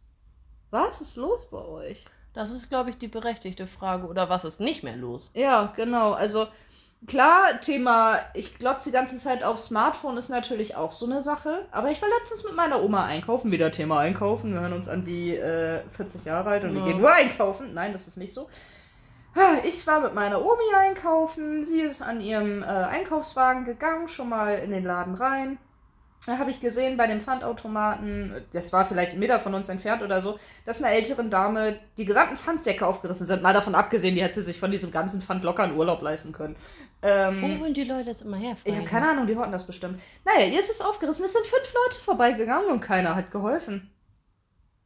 Was 0.71 1.01
ist 1.01 1.15
los 1.15 1.49
bei 1.49 1.63
euch? 1.63 2.03
Das 2.33 2.49
ist, 2.51 2.69
glaube 2.69 2.89
ich, 2.89 2.97
die 2.97 3.07
berechtigte 3.07 3.67
Frage. 3.67 4.07
Oder 4.07 4.29
was 4.29 4.45
ist 4.45 4.59
nicht 4.59 4.83
mehr 4.83 4.97
los? 4.97 5.31
Ja, 5.35 5.73
genau. 5.75 6.13
Also 6.13 6.47
klar, 7.07 7.59
Thema, 7.59 8.19
ich 8.33 8.57
glotze 8.57 8.89
die 8.89 8.93
ganze 8.93 9.17
Zeit 9.17 9.43
auf 9.43 9.59
Smartphone 9.59 10.17
ist 10.17 10.29
natürlich 10.29 10.75
auch 10.75 10.91
so 10.91 11.05
eine 11.05 11.21
Sache. 11.21 11.65
Aber 11.71 11.89
ich 11.91 12.01
war 12.01 12.09
letztens 12.19 12.43
mit 12.43 12.55
meiner 12.55 12.81
Oma 12.83 13.05
einkaufen. 13.05 13.51
Wieder 13.51 13.71
Thema 13.71 13.99
einkaufen. 13.99 14.53
Wir 14.53 14.61
hören 14.61 14.73
uns 14.73 14.87
an 14.87 15.05
wie 15.05 15.35
äh, 15.35 15.81
40 15.95 16.25
Jahre 16.25 16.49
alt 16.49 16.63
und 16.63 16.73
wir 16.73 16.81
Ja. 16.81 16.87
gehen 16.87 16.99
nur 17.01 17.11
einkaufen. 17.13 17.73
Nein, 17.73 17.93
das 17.93 18.07
ist 18.07 18.17
nicht 18.17 18.33
so. 18.33 18.49
Ich 19.63 19.87
war 19.87 19.99
mit 19.99 20.13
meiner 20.13 20.39
Omi 20.45 20.75
einkaufen. 20.77 21.65
Sie 21.65 21.81
ist 21.81 22.03
an 22.03 22.21
ihrem 22.21 22.61
äh, 22.61 22.67
Einkaufswagen 22.67 23.65
gegangen, 23.65 24.07
schon 24.07 24.29
mal 24.29 24.59
in 24.59 24.69
den 24.69 24.83
Laden 24.83 25.15
rein. 25.15 25.57
Da 26.25 26.37
habe 26.37 26.51
ich 26.51 26.61
gesehen 26.61 26.95
bei 26.95 27.07
dem 27.07 27.19
Pfandautomaten, 27.19 28.33
das 28.53 28.71
war 28.71 28.85
vielleicht 28.85 29.13
ein 29.13 29.19
Meter 29.19 29.39
von 29.41 29.53
uns 29.53 29.67
entfernt 29.67 30.01
oder 30.01 30.21
so, 30.21 30.39
dass 30.65 30.81
einer 30.81 30.93
älteren 30.93 31.29
Dame 31.29 31.79
die 31.97 32.05
gesamten 32.05 32.37
Pfandsäcke 32.37 32.85
aufgerissen 32.87 33.25
sind. 33.25 33.41
Mal 33.41 33.53
davon 33.53 33.75
abgesehen, 33.75 34.15
die 34.15 34.23
hätte 34.23 34.41
sich 34.41 34.57
von 34.57 34.71
diesem 34.71 34.91
ganzen 34.91 35.21
Pfand 35.21 35.43
locker 35.43 35.63
einen 35.63 35.77
Urlaub 35.77 36.01
leisten 36.01 36.31
können. 36.31 36.55
Ähm, 37.01 37.41
Wo 37.41 37.63
holen 37.63 37.73
die 37.73 37.83
Leute 37.83 38.09
jetzt 38.09 38.21
immer 38.21 38.37
her? 38.37 38.55
ich 38.63 38.73
habe 38.75 38.85
keine 38.85 39.09
Ahnung, 39.09 39.27
die 39.27 39.35
horten 39.35 39.51
das 39.51 39.67
bestimmt. 39.67 39.99
Naja, 40.23 40.47
ihr 40.47 40.59
ist 40.59 40.69
es 40.69 40.79
aufgerissen. 40.79 41.25
Es 41.25 41.33
sind 41.33 41.45
fünf 41.45 41.73
Leute 41.73 41.99
vorbeigegangen 41.99 42.69
und 42.69 42.79
keiner 42.79 43.15
hat 43.15 43.29
geholfen. 43.29 43.91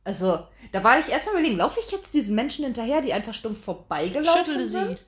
Also, 0.04 0.48
da 0.72 0.84
war 0.84 0.98
ich 0.98 1.10
erst 1.10 1.28
mal 1.28 1.34
überlegen, 1.34 1.58
laufe 1.58 1.80
ich 1.80 1.92
jetzt 1.92 2.14
diesen 2.14 2.34
Menschen 2.34 2.64
hinterher, 2.64 3.02
die 3.02 3.14
einfach 3.14 3.34
stumpf 3.34 3.62
vorbeigelaufen 3.64 4.46
Schüttle 4.46 4.68
sind? 4.68 4.98
sie. 5.00 5.06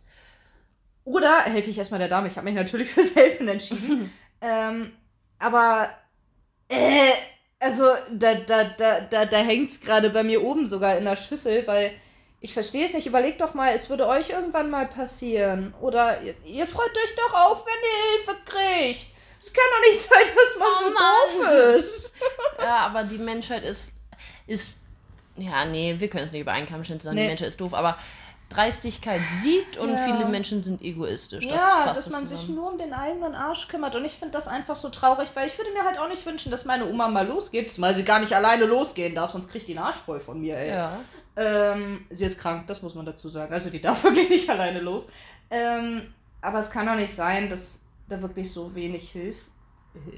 Oder 1.06 1.44
helfe 1.44 1.70
ich 1.70 1.78
erstmal 1.78 2.00
der 2.00 2.10
Dame? 2.10 2.28
Ich 2.28 2.36
habe 2.36 2.46
mich 2.46 2.54
natürlich 2.54 2.90
fürs 2.94 3.16
Helfen 3.16 3.48
entschieden. 3.48 4.12
ähm, 4.42 4.92
aber, 5.40 5.90
äh, 6.70 7.12
also, 7.60 7.84
da, 8.12 8.36
da, 8.36 8.64
da, 8.78 9.02
da, 9.02 9.26
da 9.26 9.38
hängt 9.38 9.72
es 9.72 9.80
gerade 9.82 10.10
bei 10.12 10.24
mir 10.24 10.42
oben 10.44 10.66
sogar 10.68 10.98
in 10.98 11.04
der 11.06 11.16
Schüssel, 11.18 11.68
weil 11.68 11.92
ich 12.42 12.54
verstehe 12.54 12.86
es 12.86 12.94
nicht. 12.94 13.06
Überlegt 13.08 13.42
doch 13.42 13.54
mal, 13.54 13.74
es 13.74 13.90
würde 13.90 14.08
euch 14.08 14.30
irgendwann 14.30 14.70
mal 14.70 14.88
passieren. 14.88 15.74
Oder 15.82 16.22
ihr, 16.22 16.36
ihr 16.46 16.68
freut 16.68 16.96
euch 16.96 17.16
doch 17.16 17.34
auf, 17.52 17.66
wenn 17.66 17.74
ihr 17.84 18.34
Hilfe 18.34 18.42
kriegt. 18.46 19.08
Es 19.42 19.52
kann 19.52 19.64
doch 19.72 19.90
nicht 19.90 20.02
sein, 20.10 20.26
dass 20.36 20.58
man 20.58 20.68
Oh 20.72 20.86
so 20.86 20.94
Mann. 20.94 21.52
doof 21.74 21.76
ist. 21.78 22.16
Ja, 22.62 22.78
aber 22.86 23.04
die 23.04 23.18
Menschheit 23.18 23.64
ist, 23.64 23.92
ist, 24.48 24.78
ja, 25.38 25.64
nee, 25.66 25.96
wir 25.98 26.10
können 26.10 26.26
es 26.26 26.32
nicht 26.34 26.42
über 26.42 26.52
einen 26.52 26.68
Kamm 26.68 26.84
stellen, 26.84 27.00
sagen, 27.00 27.16
Nee. 27.16 27.22
die 27.24 27.28
Menschheit 27.30 27.48
ist 27.50 27.60
doof, 27.62 27.74
aber 27.74 27.98
Dreistigkeit 28.50 29.22
siegt 29.44 29.78
und 29.78 29.90
Ja. 29.90 29.98
viele 29.98 30.26
Menschen 30.26 30.64
sind 30.64 30.82
egoistisch. 30.82 31.48
Das 31.48 31.56
ja, 31.56 31.94
dass 31.94 32.10
man 32.10 32.26
sich 32.26 32.48
nur 32.50 32.72
um 32.72 32.78
den 32.78 32.94
eigenen 32.94 33.36
Arsch 33.36 33.68
kümmert. 33.68 33.96
Und 33.96 34.06
ich 34.06 34.14
finde 34.14 34.34
das 34.34 34.48
einfach 34.48 34.76
so 34.76 34.90
traurig, 34.90 35.30
weil 35.36 35.48
ich 35.48 35.58
würde 35.58 35.72
mir 35.72 35.84
halt 35.84 36.00
auch 36.00 36.08
nicht 36.10 36.26
wünschen, 36.26 36.50
dass 36.52 36.66
meine 36.66 36.88
Oma 36.90 37.08
mal 37.08 37.28
losgeht. 37.28 37.72
Zumal 37.72 37.94
sie 37.94 38.04
gar 38.04 38.20
nicht 38.20 38.34
alleine 38.34 38.66
losgehen 38.66 39.14
darf, 39.16 39.32
sonst 39.32 39.50
kriegt 39.50 39.68
die 39.68 39.78
einen 39.78 39.86
Arsch 39.86 39.98
voll 39.98 40.20
von 40.20 40.42
mir, 40.42 40.58
ey. 40.58 40.70
Ja. 40.70 41.00
Ähm, 41.36 42.06
sie 42.10 42.26
ist 42.26 42.40
krank, 42.40 42.66
das 42.68 42.82
muss 42.82 42.96
man 42.96 43.06
dazu 43.06 43.30
sagen. 43.30 43.54
Also 43.54 43.70
die 43.70 43.80
darf 43.82 44.04
wirklich 44.04 44.30
nicht 44.30 44.50
alleine 44.50 44.80
los. 44.80 45.08
Ähm, 45.52 46.14
aber 46.42 46.60
es 46.60 46.70
kann 46.72 46.86
doch 46.88 46.96
nicht 46.96 47.14
sein, 47.14 47.50
dass 47.50 47.82
da 48.08 48.20
wirklich 48.22 48.52
so 48.52 48.74
wenig 48.74 49.12
Hilf 49.12 49.38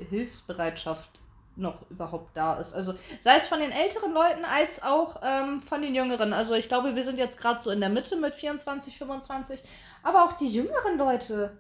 Hilfsbereitschaft 0.10 1.10
noch 1.56 1.90
überhaupt 1.90 2.36
da 2.36 2.56
ist. 2.56 2.74
Also 2.74 2.94
sei 3.20 3.36
es 3.36 3.48
von 3.48 3.60
den 3.60 3.72
älteren 3.72 4.14
Leuten 4.14 4.46
als 4.46 4.82
auch 4.84 5.22
ähm, 5.24 5.62
von 5.62 5.82
den 5.82 5.96
jüngeren. 5.96 6.34
Also 6.34 6.54
ich 6.54 6.68
glaube, 6.68 6.96
wir 6.96 7.04
sind 7.04 7.18
jetzt 7.18 7.38
gerade 7.38 7.60
so 7.62 7.72
in 7.72 7.80
der 7.80 7.90
Mitte 7.90 8.16
mit 8.16 8.36
24, 8.36 8.98
25. 8.98 9.62
Aber 10.04 10.26
auch 10.26 10.34
die 10.34 10.50
jüngeren 10.50 10.98
Leute. 10.98 11.58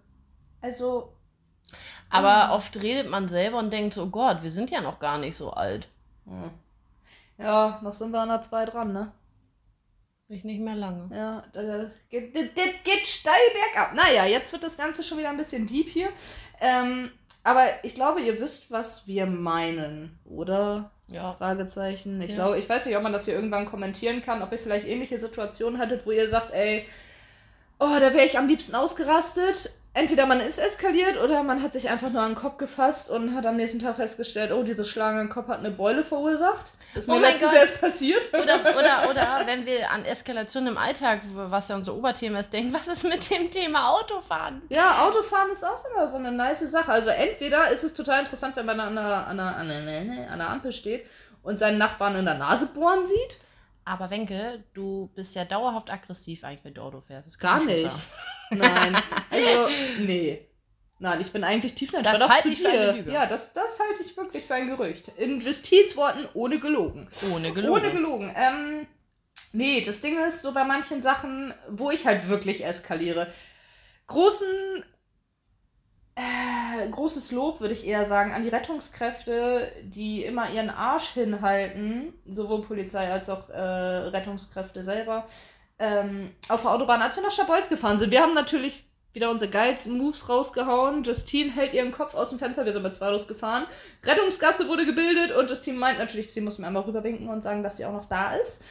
Also 0.62 1.13
Aber 2.10 2.53
oft 2.55 2.81
redet 2.81 3.10
man 3.10 3.27
selber 3.27 3.60
und 3.60 3.71
denkt 3.71 3.93
so, 3.93 4.10
Gott, 4.10 4.43
wir 4.43 4.51
sind 4.51 4.71
ja 4.71 4.81
noch 4.81 5.00
gar 5.00 5.17
nicht 5.17 5.36
so 5.38 5.51
alt. 5.51 5.88
hm. 6.25 6.51
ja, 7.38 7.79
noch 7.81 7.93
sind 7.93 8.12
wir 8.12 8.19
an 8.19 8.29
der 8.29 8.41
2 8.41 8.65
dran, 8.65 8.93
ne? 8.93 9.12
Ich 10.31 10.45
nicht 10.45 10.62
mehr 10.62 10.75
lange. 10.75 11.13
Ja, 11.13 11.43
das 11.51 11.91
geht, 12.10 12.33
das 12.33 12.69
geht 12.86 13.05
steil 13.05 13.33
bergab. 13.53 13.93
Naja, 13.93 14.25
jetzt 14.25 14.53
wird 14.53 14.63
das 14.63 14.77
Ganze 14.77 15.03
schon 15.03 15.17
wieder 15.17 15.29
ein 15.29 15.36
bisschen 15.36 15.67
deep 15.67 15.89
hier. 15.89 16.07
Ähm, 16.62 17.12
aber 17.43 17.65
ich 17.83 17.95
glaube, 17.95 18.21
ihr 18.21 18.39
wisst, 18.39 18.71
was 18.71 19.07
wir 19.07 19.25
meinen, 19.25 20.17
oder? 20.25 20.91
Ja. 21.07 21.33
Fragezeichen. 21.33 22.21
Ich 22.21 22.31
Ja. 22.31 22.36
glaube, 22.36 22.57
ich 22.60 22.69
weiß 22.69 22.86
nicht, 22.86 22.95
ob 22.95 23.03
man 23.03 23.12
das 23.13 23.25
hier 23.25 23.33
irgendwann 23.36 23.65
kommentieren 23.65 24.21
kann, 24.21 24.41
ob 24.41 24.51
ihr 24.51 24.60
vielleicht 24.60 24.88
ähnliche 24.88 25.19
Situationen 25.19 25.79
hattet, 25.79 26.05
wo 26.05 26.12
ihr 26.12 26.27
sagt, 26.27 26.51
ey, 26.53 26.86
oh, 27.79 27.98
da 28.00 28.13
wäre 28.13 28.25
ich 28.25 28.38
am 28.38 28.48
liebsten 28.48 28.75
ausgerastet. 28.75 29.71
Entweder 29.93 30.25
man 30.25 30.39
ist 30.39 30.57
eskaliert 30.57 31.17
oder 31.17 31.43
man 31.43 31.62
hat 31.62 31.74
sich 31.74 31.89
einfach 31.89 32.10
nur 32.12 32.21
an 32.21 32.31
den 32.31 32.38
Kopf 32.38 32.57
gefasst 32.57 33.10
und 33.10 33.36
hat 33.36 33.45
am 33.45 33.57
nächsten 33.57 33.79
Tag 33.79 33.98
festgestellt, 33.98 34.53
oh, 34.53 34.63
diese 34.63 34.86
Schlange 34.86 35.19
im 35.19 35.29
Kopf 35.29 35.50
hat 35.50 35.60
eine 35.60 35.71
Beule 35.71 36.05
verursacht. 36.05 36.71
Das 36.93 37.03
ist 37.03 37.07
mir 37.07 37.15
Oh 37.15 37.19
mein 37.19 37.31
letztens 37.33 37.51
Gott. 37.51 37.60
erst 37.60 37.81
passiert. 37.81 38.21
Oder, 38.33 38.62
oder, 38.79 39.10
oder 39.10 39.41
wenn 39.45 39.65
wir 39.65 39.91
an 39.91 40.05
Eskalation 40.05 40.65
im 40.67 40.77
Alltag, 40.77 41.21
was 41.33 41.67
ja 41.67 41.75
unser 41.75 41.93
Oberthema 41.93 42.39
ist, 42.39 42.53
denken, 42.53 42.74
was 42.74 42.88
ist 42.88 43.03
mit 43.03 43.29
dem 43.29 43.51
Thema 43.51 43.89
Autofahren? 43.91 44.62
Ja, 44.69 45.05
Autofahren 45.05 45.51
ist 45.51 45.63
auch 45.65 45.83
immer 45.93 46.07
so 46.07 46.15
eine 46.15 46.31
nice 46.31 46.62
Sache. 46.71 46.91
Also 46.91 47.10
entweder 47.10 47.69
ist 47.69 47.83
es 47.83 47.93
total 47.93 48.21
interessant, 48.21 48.55
wenn 48.55 48.65
man 48.65 48.79
an 48.79 48.98
einer, 48.98 49.27
an 49.27 49.39
einer, 49.39 49.55
an 49.57 49.69
einer, 49.69 50.21
an 50.27 50.29
einer 50.29 50.50
Ampel 50.50 50.71
steht 50.71 51.05
und 51.43 51.60
seinen 51.60 51.77
Nachbarn 51.77 52.15
in 52.15 52.24
der 52.24 52.36
Nase 52.36 52.67
bohren 52.67 53.05
sieht. 53.05 53.39
Aber 53.83 54.10
Wenke, 54.10 54.63
du 54.74 55.10
bist 55.15 55.36
ja 55.36 55.43
dauerhaft 55.43 55.91
aggressiv 55.91 56.43
eigentlich, 56.45 56.63
wenn 56.63 56.75
du 56.75 56.81
Auto 56.81 57.01
fährst. 57.01 57.39
Gar 57.39 57.65
nicht. 57.65 57.89
Nein. 58.51 58.96
Also, 59.29 59.67
nee. 60.00 60.48
Nein, 61.00 61.20
ich 61.20 61.31
bin 61.31 61.43
eigentlich 61.43 61.74
tiefenentspannt. 61.74 62.22
Das 62.22 62.29
auch 62.29 62.31
halte 62.31 62.50
ich 62.50 62.62
für 62.62 62.72
dir. 62.72 62.81
eine 62.81 62.91
Lüge. 63.00 63.12
Ja, 63.12 63.25
das, 63.25 63.53
das 63.53 63.79
halte 63.79 64.03
ich 64.03 64.15
wirklich 64.15 64.43
für 64.46 64.53
ein 64.53 64.67
Gerücht. 64.67 65.08
In 65.17 65.41
Justizworten 65.41 66.27
ohne 66.36 66.60
gelogen. 66.60 67.10
Ohne 67.34 67.51
gelogen. 67.51 67.81
Ohne 67.81 67.91
gelogen. 67.91 68.36
Ähm, 68.36 68.88
nee, 69.51 69.81
das 69.81 70.01
Ding 70.01 70.20
ist 70.20 70.44
so 70.44 70.53
bei 70.53 70.64
manchen 70.64 71.01
Sachen, 71.01 71.55
wo 71.70 71.90
ich 71.90 72.05
halt 72.05 72.29
wirklich 72.29 72.64
eskaliere. 72.64 73.25
Großen, 74.05 74.83
äh, 76.14 76.87
großes 76.92 77.31
Lob 77.31 77.61
würde 77.61 77.74
ich 77.74 77.87
eher 77.87 78.05
sagen 78.05 78.33
an 78.33 78.44
die 78.44 78.50
Rettungskräfte, 78.50 79.72
die 79.81 80.24
immer 80.24 80.51
ihren 80.51 80.70
Arsch 80.70 81.14
hinhalten, 81.14 82.14
sowohl 82.27 82.61
Polizei 82.61 83.11
als 83.11 83.27
auch 83.27 83.50
äh, 83.50 83.57
Rettungskräfte 83.59 84.83
selber, 84.83 85.27
ähm, 85.81 86.31
auf 86.48 86.61
der 86.61 86.72
Autobahn, 86.72 87.01
als 87.01 87.15
wir 87.15 87.24
nach 87.24 87.31
Schabolz 87.31 87.67
gefahren 87.67 88.00
sind. 88.00 88.11
Wir 88.11 88.22
haben 88.22 88.33
natürlich 88.33 88.85
wieder 89.13 89.29
unsere 89.29 89.51
geilsten 89.51 89.98
Moves 89.98 90.29
rausgehauen. 90.29 91.03
Justine 91.03 91.51
hält 91.51 91.74
ihren 91.74 91.91
Kopf 91.91 92.13
aus 92.15 92.29
dem 92.29 92.39
Fenster, 92.39 92.65
wir 92.65 92.72
sind 92.72 92.83
mit 92.83 92.96
zwei 92.96 93.09
losgefahren. 93.09 93.65
Rettungsgasse 94.05 94.70
wurde 94.70 94.85
gebildet 94.85 95.35
und 95.35 95.50
Justine 95.50 95.77
meint 95.77 96.00
natürlich, 96.00 96.31
sie 96.33 96.39
muss 96.41 96.59
mir 96.59 96.67
einmal 96.67 96.83
rüberwinken 96.83 97.27
und 97.27 97.41
sagen, 97.41 97.63
dass 97.63 97.77
sie 97.77 97.85
auch 97.85 97.91
noch 97.91 98.05
da 98.05 98.35
ist. 98.35 98.63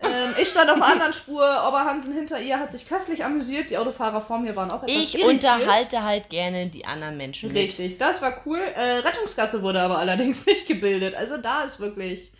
Ähm, 0.00 0.34
ich 0.40 0.48
stand 0.48 0.70
auf 0.70 0.76
der 0.76 0.86
anderen 0.92 1.12
Spur, 1.12 1.42
Oberhansen 1.66 2.12
hinter 2.14 2.38
ihr 2.40 2.60
hat 2.60 2.70
sich 2.70 2.88
köstlich 2.88 3.24
amüsiert. 3.24 3.70
Die 3.70 3.78
Autofahrer 3.78 4.20
vor 4.20 4.38
mir 4.38 4.54
waren 4.54 4.70
auch 4.70 4.84
etwas 4.84 4.94
Ich 4.96 5.18
irritiert. 5.18 5.52
unterhalte 5.52 6.04
halt 6.04 6.30
gerne 6.30 6.68
die 6.68 6.84
anderen 6.84 7.16
Menschen 7.16 7.52
mit. 7.52 7.56
Richtig, 7.64 7.98
das 7.98 8.22
war 8.22 8.42
cool. 8.46 8.60
Äh, 8.60 8.98
Rettungsgasse 8.98 9.62
wurde 9.62 9.80
aber 9.80 9.98
allerdings 9.98 10.46
nicht 10.46 10.66
gebildet. 10.68 11.16
Also 11.16 11.38
da 11.38 11.62
ist 11.62 11.80
wirklich. 11.80 12.30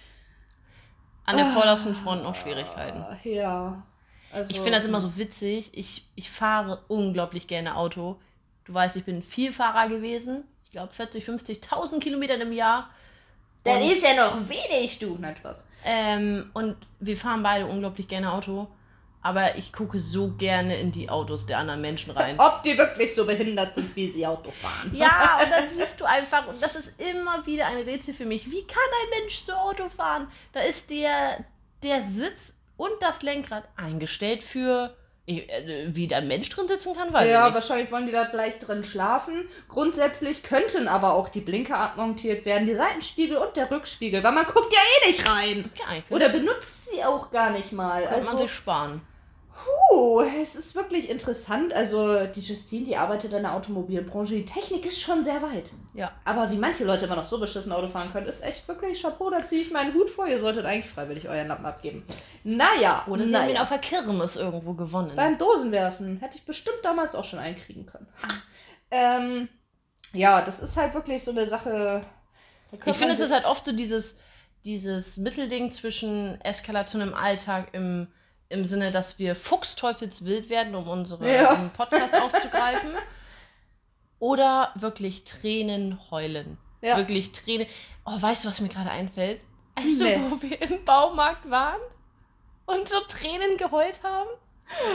An 1.24 1.36
der 1.36 1.46
vordersten 1.46 1.94
Front 1.94 2.22
noch 2.22 2.34
Schwierigkeiten. 2.34 3.04
Ja. 3.24 3.82
Also, 4.32 4.50
Ich 4.50 4.60
finde 4.60 4.78
das 4.78 4.86
immer 4.86 5.00
so 5.00 5.16
witzig. 5.16 5.70
Ich, 5.72 6.04
ich 6.14 6.30
fahre 6.30 6.82
unglaublich 6.88 7.46
gerne 7.46 7.76
Auto. 7.76 8.16
Du 8.64 8.74
weißt, 8.74 8.96
ich 8.96 9.04
bin 9.04 9.22
Vielfahrer 9.22 9.88
gewesen. 9.88 10.44
Ich 10.64 10.72
glaube 10.72 10.92
40, 10.92 11.24
50.000 11.24 11.98
Kilometern 12.00 12.40
im 12.42 12.52
Jahr. 12.52 12.90
Das 13.64 13.78
Und- 13.78 13.90
ist 13.90 14.02
ja 14.02 14.14
noch 14.14 14.36
wenig, 14.48 14.98
du. 14.98 15.16
Nein, 15.18 15.36
Spaß. 15.36 15.66
Ähm, 15.84 16.50
und 16.54 16.76
wir 17.00 17.16
fahren 17.16 17.42
beide 17.42 17.66
unglaublich 17.66 18.06
gerne 18.08 18.32
Auto. 18.32 18.68
Aber 19.20 19.56
ich 19.56 19.72
gucke 19.72 19.98
so 19.98 20.28
gerne 20.34 20.76
in 20.76 20.92
die 20.92 21.10
Autos 21.10 21.44
der 21.44 21.58
anderen 21.58 21.80
Menschen 21.80 22.12
rein. 22.12 22.36
Ob 22.38 22.62
die 22.62 22.78
wirklich 22.78 23.14
so 23.14 23.26
behindert 23.26 23.74
sind, 23.74 23.96
wie 23.96 24.08
sie 24.08 24.26
Auto 24.26 24.50
fahren. 24.52 24.92
Ja, 24.94 25.40
und 25.42 25.50
dann 25.50 25.68
siehst 25.68 26.00
du 26.00 26.04
einfach, 26.04 26.46
und 26.46 26.62
das 26.62 26.76
ist 26.76 26.94
immer 27.02 27.44
wieder 27.44 27.66
ein 27.66 27.78
Rätsel 27.78 28.14
für 28.14 28.26
mich, 28.26 28.48
wie 28.50 28.64
kann 28.64 28.78
ein 29.02 29.20
Mensch 29.20 29.38
so 29.38 29.52
Auto 29.54 29.88
fahren? 29.88 30.28
Da 30.52 30.60
ist 30.60 30.88
der, 30.90 31.44
der 31.82 32.02
Sitz 32.02 32.54
und 32.78 32.92
das 33.00 33.20
Lenkrad 33.20 33.64
eingestellt 33.76 34.42
für, 34.42 34.94
äh, 35.26 35.88
wie 35.88 36.06
da 36.08 36.16
ein 36.18 36.28
Mensch 36.28 36.48
drin 36.48 36.66
sitzen 36.68 36.94
kann, 36.94 37.12
weiß 37.12 37.30
ja, 37.30 37.40
ich 37.40 37.44
nicht. 37.46 37.54
wahrscheinlich 37.54 37.92
wollen 37.92 38.06
die 38.06 38.12
da 38.12 38.24
gleich 38.24 38.58
drin 38.58 38.82
schlafen. 38.84 39.46
Grundsätzlich 39.68 40.42
könnten 40.42 40.88
aber 40.88 41.12
auch 41.12 41.28
die 41.28 41.40
Blinker 41.40 41.76
abmontiert 41.76 42.46
werden, 42.46 42.66
die 42.66 42.74
Seitenspiegel 42.74 43.36
und 43.36 43.54
der 43.58 43.70
Rückspiegel, 43.70 44.22
weil 44.24 44.32
man 44.32 44.46
guckt 44.46 44.72
ja 44.72 44.78
eh 44.80 45.08
nicht 45.08 45.30
rein. 45.30 45.70
Ja, 45.78 46.02
Oder 46.16 46.30
benutzt 46.30 46.90
sie 46.90 47.04
auch 47.04 47.30
gar 47.30 47.50
nicht 47.50 47.72
mal. 47.72 48.04
man 48.04 48.14
Also, 48.14 48.38
sich 48.38 48.52
sparen. 48.52 49.02
Puh, 49.58 50.22
es 50.42 50.54
ist 50.54 50.74
wirklich 50.74 51.08
interessant. 51.08 51.72
Also, 51.72 52.26
die 52.26 52.40
Justine, 52.40 52.84
die 52.84 52.96
arbeitet 52.96 53.32
in 53.32 53.42
der 53.42 53.54
Automobilbranche. 53.54 54.34
Die 54.34 54.44
Technik 54.44 54.86
ist 54.86 55.00
schon 55.00 55.24
sehr 55.24 55.42
weit. 55.42 55.70
Ja. 55.94 56.12
Aber 56.24 56.50
wie 56.50 56.56
manche 56.56 56.84
Leute 56.84 57.06
immer 57.06 57.16
noch 57.16 57.26
so 57.26 57.38
beschissen 57.38 57.72
Auto 57.72 57.88
fahren 57.88 58.12
können, 58.12 58.26
ist 58.26 58.44
echt 58.44 58.66
wirklich 58.68 59.00
Chapeau. 59.00 59.30
Da 59.30 59.44
ziehe 59.44 59.62
ich 59.62 59.70
meinen 59.70 59.94
Hut 59.94 60.10
vor. 60.10 60.26
Ihr 60.26 60.38
solltet 60.38 60.64
eigentlich 60.64 60.92
freiwillig 60.92 61.28
euren 61.28 61.48
Lappen 61.48 61.66
abgeben. 61.66 62.04
Naja. 62.44 63.04
Oder 63.06 63.26
sie 63.26 63.34
haben 63.34 63.44
ihn 63.44 63.48
naja. 63.50 63.62
auf 63.62 63.68
der 63.68 63.78
Kirmes 63.78 64.36
irgendwo 64.36 64.74
gewonnen. 64.74 65.12
Beim 65.16 65.38
Dosenwerfen 65.38 66.18
hätte 66.18 66.36
ich 66.36 66.44
bestimmt 66.44 66.78
damals 66.82 67.14
auch 67.14 67.24
schon 67.24 67.38
einkriegen 67.38 67.86
können. 67.86 68.06
Ähm, 68.90 69.48
ja, 70.12 70.42
das 70.42 70.60
ist 70.60 70.76
halt 70.76 70.94
wirklich 70.94 71.22
so 71.22 71.30
eine 71.30 71.46
Sache. 71.46 72.04
Ich 72.84 72.96
finde, 72.96 73.14
es 73.14 73.20
ist 73.20 73.32
halt 73.32 73.44
oft 73.44 73.64
so 73.64 73.72
dieses, 73.72 74.18
dieses 74.64 75.16
Mittelding 75.16 75.70
zwischen 75.72 76.40
Eskalation 76.42 77.02
im 77.02 77.14
Alltag 77.14 77.68
im, 77.72 78.08
im 78.50 78.64
Sinne, 78.64 78.90
dass 78.90 79.18
wir 79.18 79.36
fuchsteufelswild 79.36 80.48
werden, 80.50 80.74
um 80.74 80.88
unsere 80.88 81.32
Ja. 81.32 81.52
um 81.54 81.70
Podcast 81.70 82.16
aufzugreifen. 82.20 82.90
Oder 84.18 84.72
wirklich 84.74 85.24
Tränen 85.24 85.98
heulen. 86.10 86.58
Ja. 86.80 86.96
Wirklich 86.96 87.32
Tränen. 87.32 87.66
Oh, 88.04 88.20
weißt 88.20 88.44
du, 88.44 88.48
was 88.48 88.60
mir 88.60 88.68
gerade 88.68 88.90
einfällt? 88.90 89.42
Weißt 89.76 90.00
Nee. 90.00 90.16
du, 90.16 90.30
wo 90.30 90.42
wir 90.42 90.60
im 90.62 90.84
Baumarkt 90.84 91.48
waren 91.50 91.80
und 92.66 92.88
so 92.88 92.98
Tränen 93.08 93.56
geheult 93.58 94.00
haben? 94.02 94.28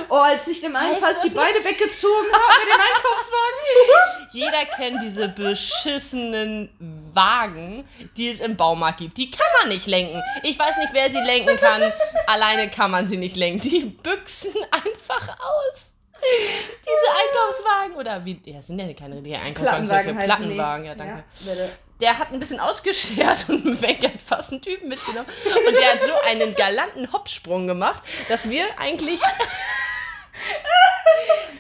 Oh, 0.10 0.16
als 0.16 0.48
ich 0.48 0.60
dem 0.60 0.74
fast 0.74 1.24
die 1.24 1.30
Beine 1.30 1.64
weggezogen 1.64 2.28
habe 2.34 2.60
mit 2.60 2.74
dem 2.74 2.82
Einkaufswagen. 2.82 4.30
Jeder 4.32 4.66
kennt 4.66 5.02
diese 5.02 5.30
beschissenen 5.30 6.70
Wagen, 7.14 7.88
die 8.18 8.30
es 8.30 8.40
im 8.40 8.56
Baumarkt 8.56 9.00
gibt. 9.00 9.18
Die 9.18 9.32
kann 9.32 9.48
man 9.60 9.70
nicht 9.70 9.88
lenken. 9.88 10.22
Ich 10.44 10.58
weiß 10.58 10.78
nicht, 10.78 10.90
wer 10.94 11.12
sie 11.12 11.20
lenken 11.20 11.58
kann. 11.58 11.92
Alleine 12.28 12.70
kann 12.70 12.92
man 12.92 13.08
sie 13.08 13.18
nicht 13.18 13.36
lenken. 13.36 13.62
Die 13.62 13.86
büchsen 13.86 14.54
einfach 14.72 15.30
aus. 15.30 15.94
Diese 16.22 17.12
Einkaufswagen 17.20 17.96
oder 17.98 18.24
wie, 18.26 18.40
ja, 18.46 18.62
sind 18.62 18.80
ja 18.80 18.94
keine 18.94 19.16
richtigen 19.16 19.36
Einkaufswagen, 19.36 19.88
Plattenwagen 19.88 20.20
die. 20.20 20.26
Plattenwagen, 20.26 20.86
ja, 20.86 20.96
danke. 20.96 21.24
Ja. 21.46 21.54
Der 22.02 22.18
hat 22.20 22.32
ein 22.32 22.40
bisschen 22.40 22.60
ausgeschert 22.60 23.46
und 23.50 23.66
ein 23.66 23.82
Wecker 23.82 24.08
hat 24.08 24.22
fast 24.22 24.52
einen 24.52 24.62
Typen 24.62 24.90
mitgenommen. 24.90 25.28
Und 25.68 25.74
der 25.74 25.94
hat 25.94 26.02
so 26.02 26.14
einen 26.28 26.56
galanten 26.56 27.12
Hopsprung 27.12 27.68
gemacht, 27.68 28.04
dass 28.30 28.50
wir 28.50 28.66
eigentlich. 28.80 29.22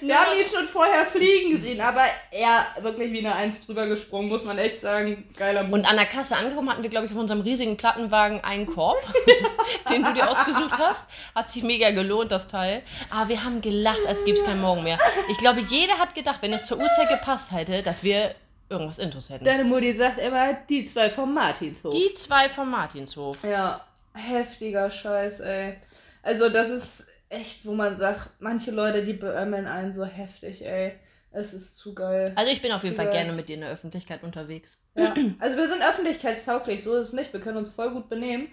Wir 0.07 0.19
haben 0.19 0.37
ihn 0.37 0.47
schon 0.49 0.67
vorher 0.67 1.05
fliegen 1.05 1.57
sehen, 1.57 1.79
aber 1.79 2.03
er 2.31 2.65
wirklich 2.81 3.11
wie 3.13 3.19
eine 3.19 3.35
Eins 3.35 3.65
drüber 3.65 3.87
gesprungen, 3.87 4.27
muss 4.27 4.43
man 4.43 4.57
echt 4.57 4.81
sagen. 4.81 5.29
Geiler 5.37 5.63
Move. 5.63 5.75
Und 5.75 5.89
an 5.89 5.95
der 5.95 6.05
Kasse 6.05 6.35
angekommen 6.35 6.69
hatten 6.69 6.83
wir, 6.83 6.89
glaube 6.89 7.05
ich, 7.05 7.11
auf 7.13 7.17
unserem 7.17 7.41
riesigen 7.41 7.77
Plattenwagen 7.77 8.43
einen 8.43 8.65
Korb, 8.65 8.97
den 9.89 10.03
du 10.03 10.13
dir 10.13 10.29
ausgesucht 10.29 10.77
hast. 10.77 11.09
Hat 11.33 11.49
sich 11.49 11.63
mega 11.63 11.91
gelohnt, 11.91 12.31
das 12.31 12.47
Teil. 12.49 12.81
Aber 13.09 13.29
wir 13.29 13.43
haben 13.43 13.61
gelacht, 13.61 14.05
als 14.05 14.25
gäbe 14.25 14.37
es 14.37 14.43
keinen 14.43 14.61
Morgen 14.61 14.83
mehr. 14.83 14.99
Ich 15.29 15.37
glaube, 15.37 15.61
jeder 15.61 15.97
hat 15.99 16.15
gedacht, 16.15 16.41
wenn 16.41 16.51
es 16.51 16.65
zur 16.65 16.79
Uhrzeit 16.79 17.09
gepasst 17.09 17.51
hätte, 17.51 17.81
dass 17.81 18.03
wir 18.03 18.35
irgendwas 18.69 18.99
Intus 18.99 19.29
hätten. 19.29 19.45
Deine 19.45 19.63
Mutti 19.63 19.93
sagt 19.93 20.17
immer, 20.17 20.53
die 20.67 20.83
zwei 20.85 21.09
vom 21.09 21.33
Martinshof. 21.33 21.93
Die 21.93 22.13
zwei 22.13 22.49
vom 22.49 22.69
Martinshof. 22.71 23.37
Ja, 23.43 23.85
heftiger 24.13 24.89
Scheiß, 24.89 25.39
ey. 25.41 25.77
Also 26.23 26.49
das 26.49 26.69
ist 26.69 27.07
echt, 27.33 27.65
wo 27.65 27.73
man 27.73 27.95
sagt, 27.95 28.29
manche 28.39 28.71
Leute, 28.71 29.03
die 29.03 29.13
beömmeln 29.13 29.67
einen 29.67 29.93
so 29.93 30.05
heftig, 30.05 30.63
ey. 30.65 30.93
Es 31.35 31.51
ist 31.53 31.77
zu 31.79 31.95
geil. 31.95 32.31
Also 32.35 32.51
ich 32.51 32.61
bin 32.61 32.71
auf 32.71 32.83
jeden 32.83 32.95
Zu 32.95 33.01
Fall 33.01 33.11
geil. 33.11 33.23
gerne 33.23 33.33
mit 33.33 33.49
dir 33.49 33.55
in 33.55 33.61
der 33.61 33.71
Öffentlichkeit 33.71 34.21
unterwegs. 34.21 34.79
Ja. 34.95 35.15
Also 35.39 35.57
wir 35.57 35.67
sind 35.67 35.81
öffentlichkeitstauglich, 35.81 36.83
so 36.83 36.95
ist 36.95 37.07
es 37.07 37.13
nicht. 37.13 37.33
Wir 37.33 37.39
können 37.41 37.57
uns 37.57 37.71
voll 37.71 37.89
gut 37.91 38.07
benehmen. 38.07 38.49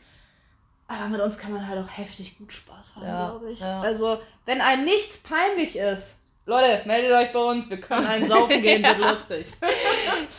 Aber 0.88 1.09
mit 1.09 1.21
uns 1.21 1.37
kann 1.38 1.53
man 1.53 1.69
halt 1.69 1.79
auch 1.85 1.97
heftig 1.99 2.38
gut 2.38 2.53
Spaß 2.53 2.97
haben, 2.97 3.05
Ja, 3.07 3.29
glaube 3.31 3.53
ich. 3.53 3.61
ja. 3.61 3.81
Also, 3.83 4.19
wenn 4.47 4.61
einem 4.62 4.85
nichts 4.87 5.19
peinlich 5.19 5.77
ist, 5.77 6.19
Leute, 6.47 6.81
meldet 6.87 7.12
euch 7.12 7.33
bei 7.33 7.38
uns, 7.38 7.69
wir 7.71 7.81
können 7.81 8.07
einen 8.07 8.25
saufen 8.27 8.61
gehen, 8.62 8.83
wird 8.83 8.99
lustig. 8.99 9.47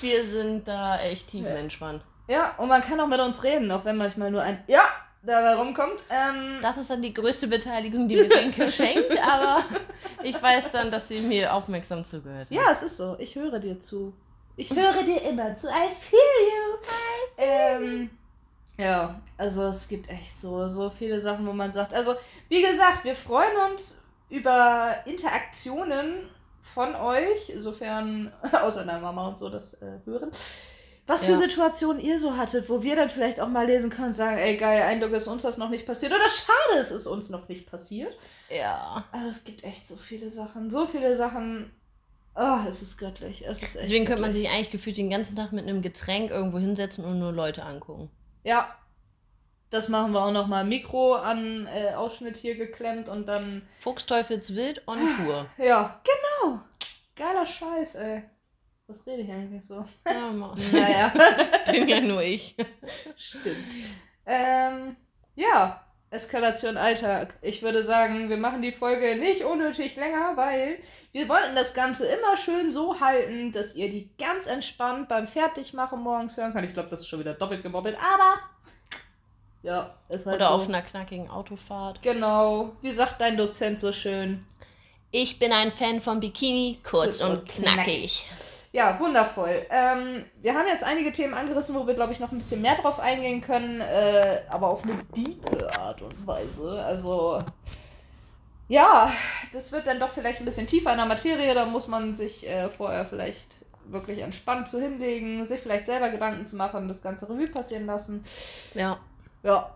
Wir 0.01 0.25
sind 0.25 0.67
da 0.67 0.99
echt 0.99 1.27
tiefenentspannt. 1.27 2.03
Ja, 2.27 2.55
und 2.57 2.67
man 2.69 2.81
kann 2.81 2.99
auch 2.99 3.07
mit 3.07 3.19
uns 3.19 3.43
reden, 3.43 3.71
auch 3.71 3.85
wenn 3.85 3.97
manchmal 3.97 4.31
nur 4.31 4.41
ein 4.41 4.61
Ja 4.67 4.81
dabei 5.23 5.53
rumkommt. 5.55 5.93
Ähm, 6.09 6.59
Das 6.61 6.77
ist 6.77 6.89
dann 6.89 7.01
die 7.01 7.13
größte 7.13 7.47
Beteiligung, 7.47 8.07
die 8.07 8.15
mir 8.15 8.29
Finke 8.29 8.69
schenkt, 8.71 9.17
aber 9.21 9.63
ich 10.23 10.41
weiß 10.41 10.71
dann, 10.71 10.89
dass 10.91 11.07
sie 11.07 11.19
mir 11.21 11.53
aufmerksam 11.53 12.03
zugehört 12.05 12.49
hat. 12.49 12.51
Ja, 12.51 12.71
es 12.71 12.83
ist 12.83 12.97
so. 12.97 13.15
Ich 13.19 13.35
höre 13.35 13.59
dir 13.59 13.79
zu. 13.79 14.13
Ich 14.57 14.69
höre 14.75 15.03
dir 15.03 15.21
immer 15.23 15.55
zu. 15.55 15.67
I 15.67 15.89
feel 15.99 16.19
you. 16.49 16.77
Ähm, 17.37 18.09
ja, 18.77 19.19
also 19.37 19.63
es 19.63 19.87
gibt 19.87 20.09
echt 20.09 20.39
so, 20.39 20.67
so 20.69 20.89
viele 20.89 21.19
Sachen, 21.19 21.45
wo 21.47 21.53
man 21.53 21.71
sagt. 21.71 21.93
Also, 21.93 22.15
wie 22.49 22.61
gesagt, 22.61 23.03
wir 23.03 23.15
freuen 23.15 23.71
uns 23.71 23.97
über 24.29 24.95
Interaktionen 25.05 26.29
von 26.61 26.95
euch, 26.95 27.51
sofern 27.57 28.31
außer 28.51 28.85
deiner 28.85 28.99
Mama 28.99 29.29
und 29.29 29.37
so 29.37 29.49
das 29.49 29.73
äh, 29.81 29.99
hören. 30.05 30.31
Was 31.11 31.25
für 31.25 31.33
Ja. 31.33 31.37
Situationen 31.39 32.01
ihr 32.01 32.17
so 32.17 32.37
hattet, 32.37 32.69
wo 32.69 32.83
wir 32.83 32.95
dann 32.95 33.09
vielleicht 33.09 33.41
auch 33.41 33.49
mal 33.49 33.67
lesen 33.67 33.89
können 33.89 34.07
und 34.07 34.13
sagen, 34.13 34.37
ey 34.37 34.55
geil, 34.55 34.83
Eindruck 34.83 35.11
ist 35.11 35.27
uns 35.27 35.43
das 35.43 35.57
noch 35.57 35.69
nicht 35.69 35.85
passiert 35.85 36.13
oder 36.13 36.29
schade, 36.29 36.79
es 36.79 36.89
ist 36.89 37.05
uns 37.05 37.29
noch 37.29 37.49
nicht 37.49 37.69
passiert. 37.69 38.17
Ja. 38.49 39.03
Also 39.11 39.27
es 39.27 39.43
gibt 39.43 39.65
echt 39.65 39.85
so 39.85 39.97
viele 39.97 40.29
Sachen, 40.29 40.69
so 40.69 40.85
viele 40.85 41.13
Sachen. 41.13 41.69
Oh, 42.33 42.59
es 42.65 42.81
ist 42.81 42.97
göttlich. 42.97 43.43
Es 43.45 43.61
ist 43.61 43.75
echt 43.75 43.83
Deswegen 43.83 44.05
könnte 44.05 44.21
man 44.21 44.31
sich 44.31 44.47
eigentlich 44.47 44.71
gefühlt 44.71 44.95
den 44.95 45.09
ganzen 45.09 45.35
Tag 45.35 45.51
mit 45.51 45.67
einem 45.67 45.81
Getränk 45.81 46.31
irgendwo 46.31 46.59
hinsetzen 46.59 47.03
und 47.03 47.19
nur 47.19 47.33
Leute 47.33 47.63
angucken. 47.63 48.09
Ja. 48.43 48.73
Das 49.69 49.89
machen 49.89 50.13
wir 50.13 50.23
auch 50.23 50.31
nochmal. 50.31 50.63
Mikro 50.63 51.15
an 51.15 51.67
äh, 51.67 51.93
Ausschnitt 51.93 52.37
hier 52.37 52.55
geklemmt 52.55 53.09
und 53.09 53.25
dann. 53.27 53.63
Fuchsteufelswild 53.79 54.87
on 54.87 54.99
Tour. 55.17 55.45
Ja, 55.57 56.01
genau. 56.05 56.61
Geiler 57.17 57.45
Scheiß, 57.45 57.95
ey. 57.95 58.23
Was 58.91 59.05
rede 59.07 59.21
ich 59.23 59.31
eigentlich 59.31 59.65
so? 59.65 59.85
Ja, 60.07 60.31
ma- 60.31 60.55
Naja. 60.71 61.11
bin 61.71 61.87
ja 61.87 62.01
nur 62.01 62.21
ich. 62.21 62.55
Stimmt. 63.15 63.75
Ähm, 64.25 64.95
ja. 65.35 65.81
Eskalation 66.13 66.75
Alltag. 66.75 67.37
Ich 67.41 67.61
würde 67.63 67.83
sagen, 67.83 68.27
wir 68.27 68.35
machen 68.35 68.61
die 68.61 68.73
Folge 68.73 69.15
nicht 69.15 69.45
unnötig 69.45 69.95
länger, 69.95 70.35
weil 70.35 70.79
wir 71.13 71.29
wollten 71.29 71.55
das 71.55 71.73
Ganze 71.73 72.05
immer 72.05 72.35
schön 72.35 72.69
so 72.69 72.99
halten, 72.99 73.53
dass 73.53 73.75
ihr 73.75 73.89
die 73.89 74.09
ganz 74.19 74.45
entspannt 74.45 75.07
beim 75.07 75.25
Fertigmachen 75.25 76.01
morgens 76.01 76.35
hören 76.35 76.51
könnt. 76.51 76.67
Ich 76.67 76.73
glaube, 76.73 76.89
das 76.89 76.99
ist 76.99 77.07
schon 77.07 77.21
wieder 77.21 77.33
doppelt 77.33 77.63
gemobbelt, 77.63 77.95
aber 77.97 78.41
ja, 79.63 79.95
ist 80.09 80.25
halt 80.25 80.35
Oder 80.35 80.47
so. 80.47 80.53
auf 80.55 80.67
einer 80.67 80.81
knackigen 80.81 81.29
Autofahrt. 81.29 82.01
Genau. 82.01 82.73
Wie 82.81 82.93
sagt 82.93 83.21
dein 83.21 83.37
Dozent 83.37 83.79
so 83.79 83.93
schön? 83.93 84.43
Ich 85.11 85.39
bin 85.39 85.53
ein 85.53 85.71
Fan 85.71 86.01
von 86.01 86.19
Bikini, 86.19 86.79
kurz, 86.83 87.19
Kurz 87.19 87.21
und 87.21 87.39
und 87.39 87.47
knackig. 87.49 88.27
Ja, 88.73 88.97
wundervoll. 88.99 89.65
Ähm, 89.69 90.25
wir 90.41 90.53
haben 90.53 90.67
jetzt 90.67 90.83
einige 90.83 91.11
Themen 91.11 91.33
angerissen, 91.33 91.75
wo 91.75 91.85
wir, 91.85 91.93
glaube 91.93 92.13
ich, 92.13 92.21
noch 92.21 92.31
ein 92.31 92.37
bisschen 92.37 92.61
mehr 92.61 92.75
drauf 92.75 92.99
eingehen 93.01 93.41
können, 93.41 93.81
äh, 93.81 94.41
aber 94.49 94.69
auf 94.69 94.83
eine 94.83 94.95
diepe 95.15 95.69
Art 95.77 96.01
und 96.01 96.25
Weise. 96.25 96.81
Also, 96.85 97.43
ja, 98.69 99.11
das 99.51 99.73
wird 99.73 99.87
dann 99.87 99.99
doch 99.99 100.09
vielleicht 100.09 100.39
ein 100.39 100.45
bisschen 100.45 100.67
tiefer 100.67 100.91
in 100.91 100.97
der 100.97 101.05
Materie. 101.05 101.53
Da 101.53 101.65
muss 101.65 101.89
man 101.89 102.15
sich 102.15 102.47
äh, 102.47 102.69
vorher 102.69 103.03
vielleicht 103.03 103.57
wirklich 103.85 104.19
entspannt 104.19 104.69
zu 104.69 104.79
hinlegen, 104.79 105.45
sich 105.45 105.59
vielleicht 105.59 105.85
selber 105.85 106.09
Gedanken 106.09 106.45
zu 106.45 106.55
machen, 106.55 106.87
das 106.87 107.01
ganze 107.01 107.29
Revue 107.29 107.47
passieren 107.47 107.85
lassen. 107.85 108.23
Ja. 108.73 108.99
Ja. 109.43 109.75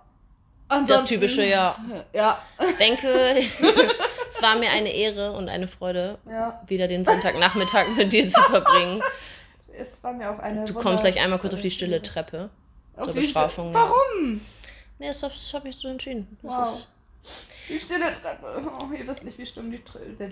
Das 0.68 0.78
Ansonsten, 0.80 1.08
typische, 1.16 1.46
ja. 1.46 1.76
Ja, 2.14 2.40
Denke, 2.80 3.08
es 4.30 4.42
war 4.42 4.56
mir 4.56 4.70
eine 4.72 4.94
Ehre 4.94 5.34
und 5.34 5.50
eine 5.50 5.68
Freude, 5.68 6.18
ja. 6.30 6.62
wieder 6.68 6.88
den 6.88 7.06
Sonntagnachmittag 7.06 7.88
mit 7.96 8.12
dir 8.14 8.28
zu 8.28 8.42
verbringen. 8.44 9.02
Es 9.78 10.02
war 10.04 10.14
mir 10.14 10.30
auch 10.32 10.40
eine. 10.40 10.64
Du 10.66 10.74
kommst 10.74 11.04
gleich 11.04 11.20
einmal 11.20 11.40
kurz 11.40 11.54
auf 11.54 11.62
die 11.62 11.70
stille 11.70 12.02
Treppe. 12.02 12.50
Auf 12.96 13.06
zur 13.06 13.14
Bestrafung, 13.14 13.70
Sti-. 13.72 13.80
Warum? 13.80 14.42
Nee, 15.00 15.08
das, 15.08 15.20
das 15.20 15.54
habe 15.54 15.68
ich 15.70 15.76
so 15.76 15.88
entschieden. 15.90 16.38
Das 16.42 16.56
Wow. 16.56 16.64
ist, 16.68 16.90
Die 17.68 17.80
stille 17.80 18.12
Treppe. 18.22 18.72
Oh, 18.80 18.94
ihr 18.94 19.06
wisst 19.08 19.26
nicht, 19.26 19.38
wie 19.38 19.46
stumm 19.46 19.72
die 19.72 19.84
Treppe. 19.84 20.32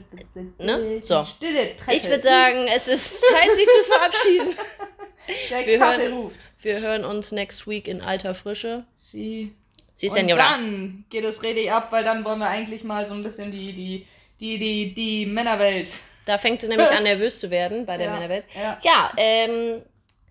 Ne? 0.60 1.00
So. 1.04 1.22
Die 1.24 1.28
stille 1.30 1.76
Treppe. 1.76 1.94
ich 1.98 2.08
würde 2.08 2.24
sagen, 2.24 2.68
es 2.74 2.88
ist 2.88 3.22
Zeit, 3.22 3.52
sich 3.54 3.66
zu 3.68 3.84
verabschieden. 3.92 4.56
der 5.50 5.66
wir 5.66 5.78
Kaffee 5.80 6.02
hören- 6.04 6.14
ruft. 6.14 6.36
Wir 6.60 6.80
hören 6.80 7.04
uns 7.04 7.32
next 7.34 7.68
week 7.68 7.88
in 7.90 8.02
alter 8.02 8.34
Frische. 8.36 8.86
Sie. 8.96 9.54
Sie 9.96 10.10
Und 10.10 10.28
ja 10.28 10.36
dann 10.36 11.06
geht 11.10 11.24
es 11.24 11.44
richtig 11.44 11.72
ab, 11.72 11.92
weil 11.92 12.04
dann 12.04 12.26
wollen 12.26 12.40
wir 12.40 12.50
eigentlich 12.50 12.84
mal 12.84 13.06
so 13.06 13.14
ein 13.14 13.22
bisschen 13.24 13.52
die, 13.52 13.74
die, 13.74 14.08
die, 14.40 14.58
die, 14.58 14.94
die 14.94 15.26
Männerwelt. 15.26 16.00
Da 16.26 16.38
fängt 16.38 16.62
sie 16.62 16.68
nämlich 16.68 16.90
an, 16.92 17.04
nervös 17.04 17.40
zu 17.40 17.50
werden 17.50 17.86
bei 17.86 17.98
der 17.98 18.08
Ja, 18.08 18.14
Männerwelt. 18.14 18.46
Ja, 18.56 18.80
Ja, 18.82 19.12
ähm, 19.18 19.82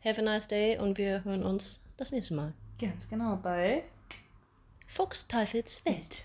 have 0.04 0.20
a 0.20 0.24
nice 0.24 0.48
day 0.48 0.78
und 0.78 0.98
wir 0.98 1.22
hören 1.24 1.42
uns 1.44 1.80
das 1.96 2.10
nächste 2.12 2.34
Mal. 2.34 2.52
ganz 2.80 3.08
genau 3.08 3.36
bei. 3.36 3.84
Fuchs 4.88 5.26
Teufels 5.26 5.82
Welt. 5.84 6.24